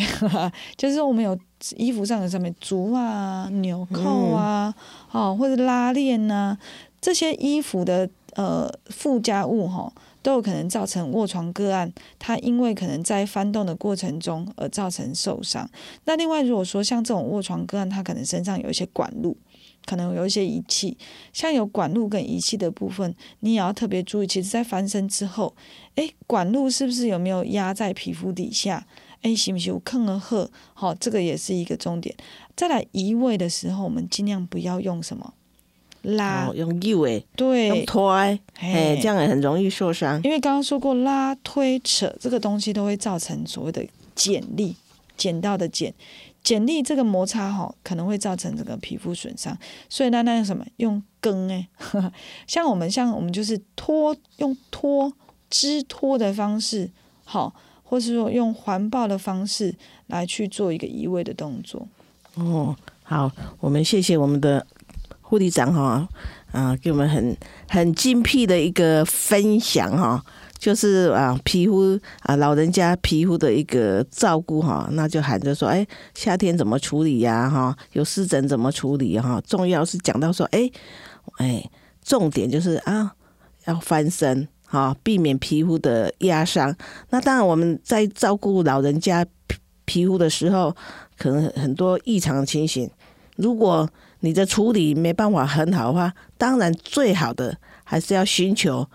[0.78, 1.38] 就是我们有
[1.76, 4.74] 衣服上的上面足啊、纽扣啊，
[5.12, 6.58] 哦或者拉链呐，
[7.02, 15.70] 这些衣服的呃附加物哈，都有可能造成卧床个案，它因为可能在翻动的过程中而造成受伤。
[16.06, 19.38] 那另外如果说像这种卧床个案，它可能身上有一些管路，
[19.86, 20.98] 可能有一些仪器，
[21.34, 24.28] 像有管路跟仪器的部分，你也要特别注意。
[24.28, 25.56] 其实，在翻身之后，
[25.96, 28.86] 诶，管路是不是有没有压在皮肤底下？
[29.24, 29.74] 哎，行不行？
[29.74, 30.50] 我坑了喝？
[30.74, 32.16] 好，这个也是一个重点。
[32.56, 35.36] 再来移位的时候，我们尽量不要用什么
[36.04, 40.22] 拉，用右诶，对，用推，哎，这样也很容易受伤。
[40.24, 43.86] 因为刚刚说过，拉、推、扯这个东西都会造成所谓的
[44.16, 44.76] 剪力，
[45.18, 45.94] 剪到的剪，
[46.44, 49.58] 剪力这个摩擦哈，可能会造成这个皮肤损伤。
[49.90, 50.66] 所以那那用什么？
[50.78, 51.68] 用根哎，
[52.48, 55.12] 像我们像我们就是拖，用拖
[55.50, 56.90] 支拖的方式，
[57.24, 57.54] 好。
[57.84, 59.76] 或是说用环抱的方式
[60.08, 61.86] 来去做一个移位的动作。
[62.36, 62.74] 哦，
[63.04, 63.30] 好，
[63.60, 64.66] 我们谢谢我们的
[65.32, 66.06] 护理长哈，
[66.52, 67.38] 啊，给我们很
[67.70, 70.22] 很精辟的一个分享哈，
[70.58, 77.50] 就是啊皮肤啊老人家皮肤的一个照顾哈，那就喊着说，哎，夏天怎么处理呀？
[77.50, 79.18] 哈，有湿疹怎么处理？
[79.18, 80.70] 哈，重要是讲到说，哎，
[81.38, 81.64] 哎，
[82.04, 83.14] 重点就是啊，
[83.68, 84.46] 要翻身。
[84.66, 86.76] 好、避免皮肤的压伤。
[87.10, 90.76] 那当然，我们在照顾老人家皮皮肤的时候，
[91.18, 92.92] 可能很多异常情形。
[93.38, 93.90] 如果
[94.22, 98.88] 你的处理没办法很好的话，当然最好的还是要寻求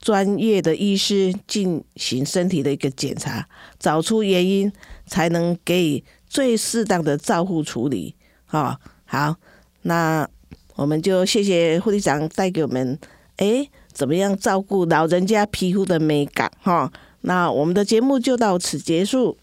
[0.00, 4.70] 专业的医师进行身体的一个检查，找出原因，
[5.06, 8.14] 才能给予最适当的照护处理。
[8.44, 9.36] 好、好，
[9.82, 10.28] 那
[10.74, 12.98] 我们就谢谢护理长带给我们，
[13.36, 16.92] 诶，怎么样照顾老人家皮肤的美感哈？
[17.20, 19.38] 那我们的节目就到此结束。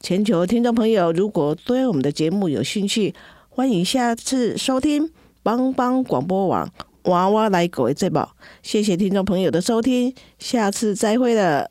[0.00, 3.14] 全球听众朋友，如果对我们的节目有兴趣，
[3.54, 5.10] 欢迎下次收听
[5.42, 6.72] 帮帮广播网
[7.02, 8.26] 娃娃来狗的节目。
[8.62, 11.70] 谢谢听众朋友的收听，下次再会了。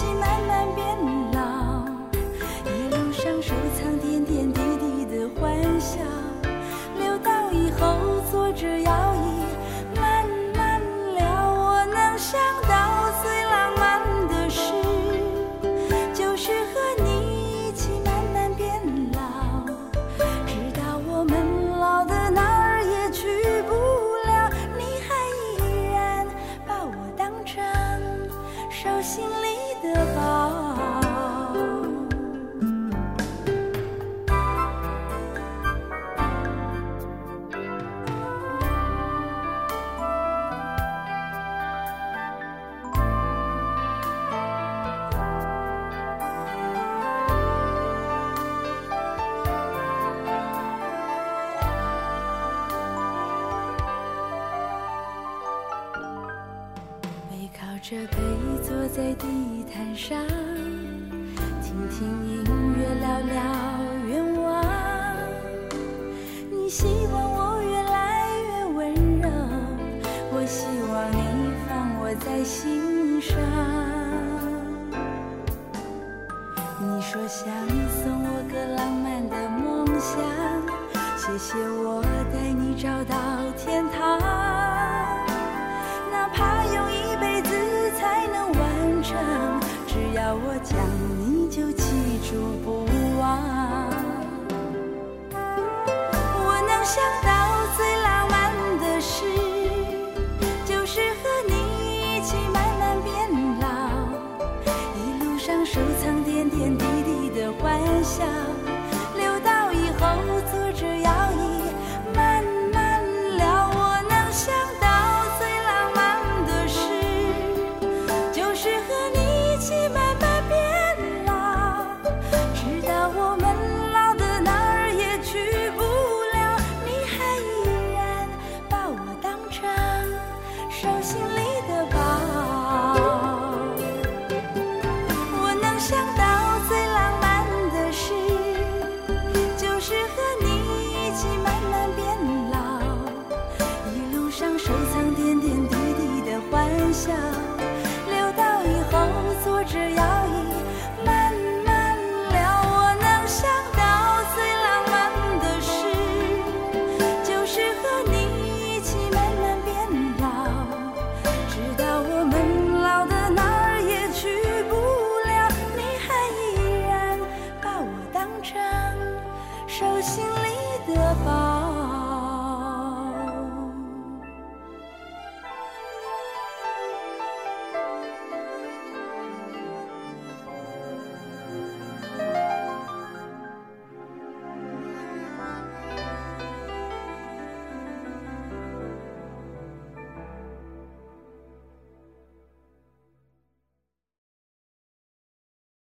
[0.00, 0.49] 起慢
[83.52, 84.18] 天堂。
[86.10, 87.50] 哪怕用一辈子
[87.98, 89.16] 才能完成，
[89.86, 90.76] 只要我讲，
[91.18, 91.84] 你就记
[92.28, 92.30] 住
[92.64, 92.84] 不
[93.20, 93.28] 忘。
[95.32, 97.30] 我能想到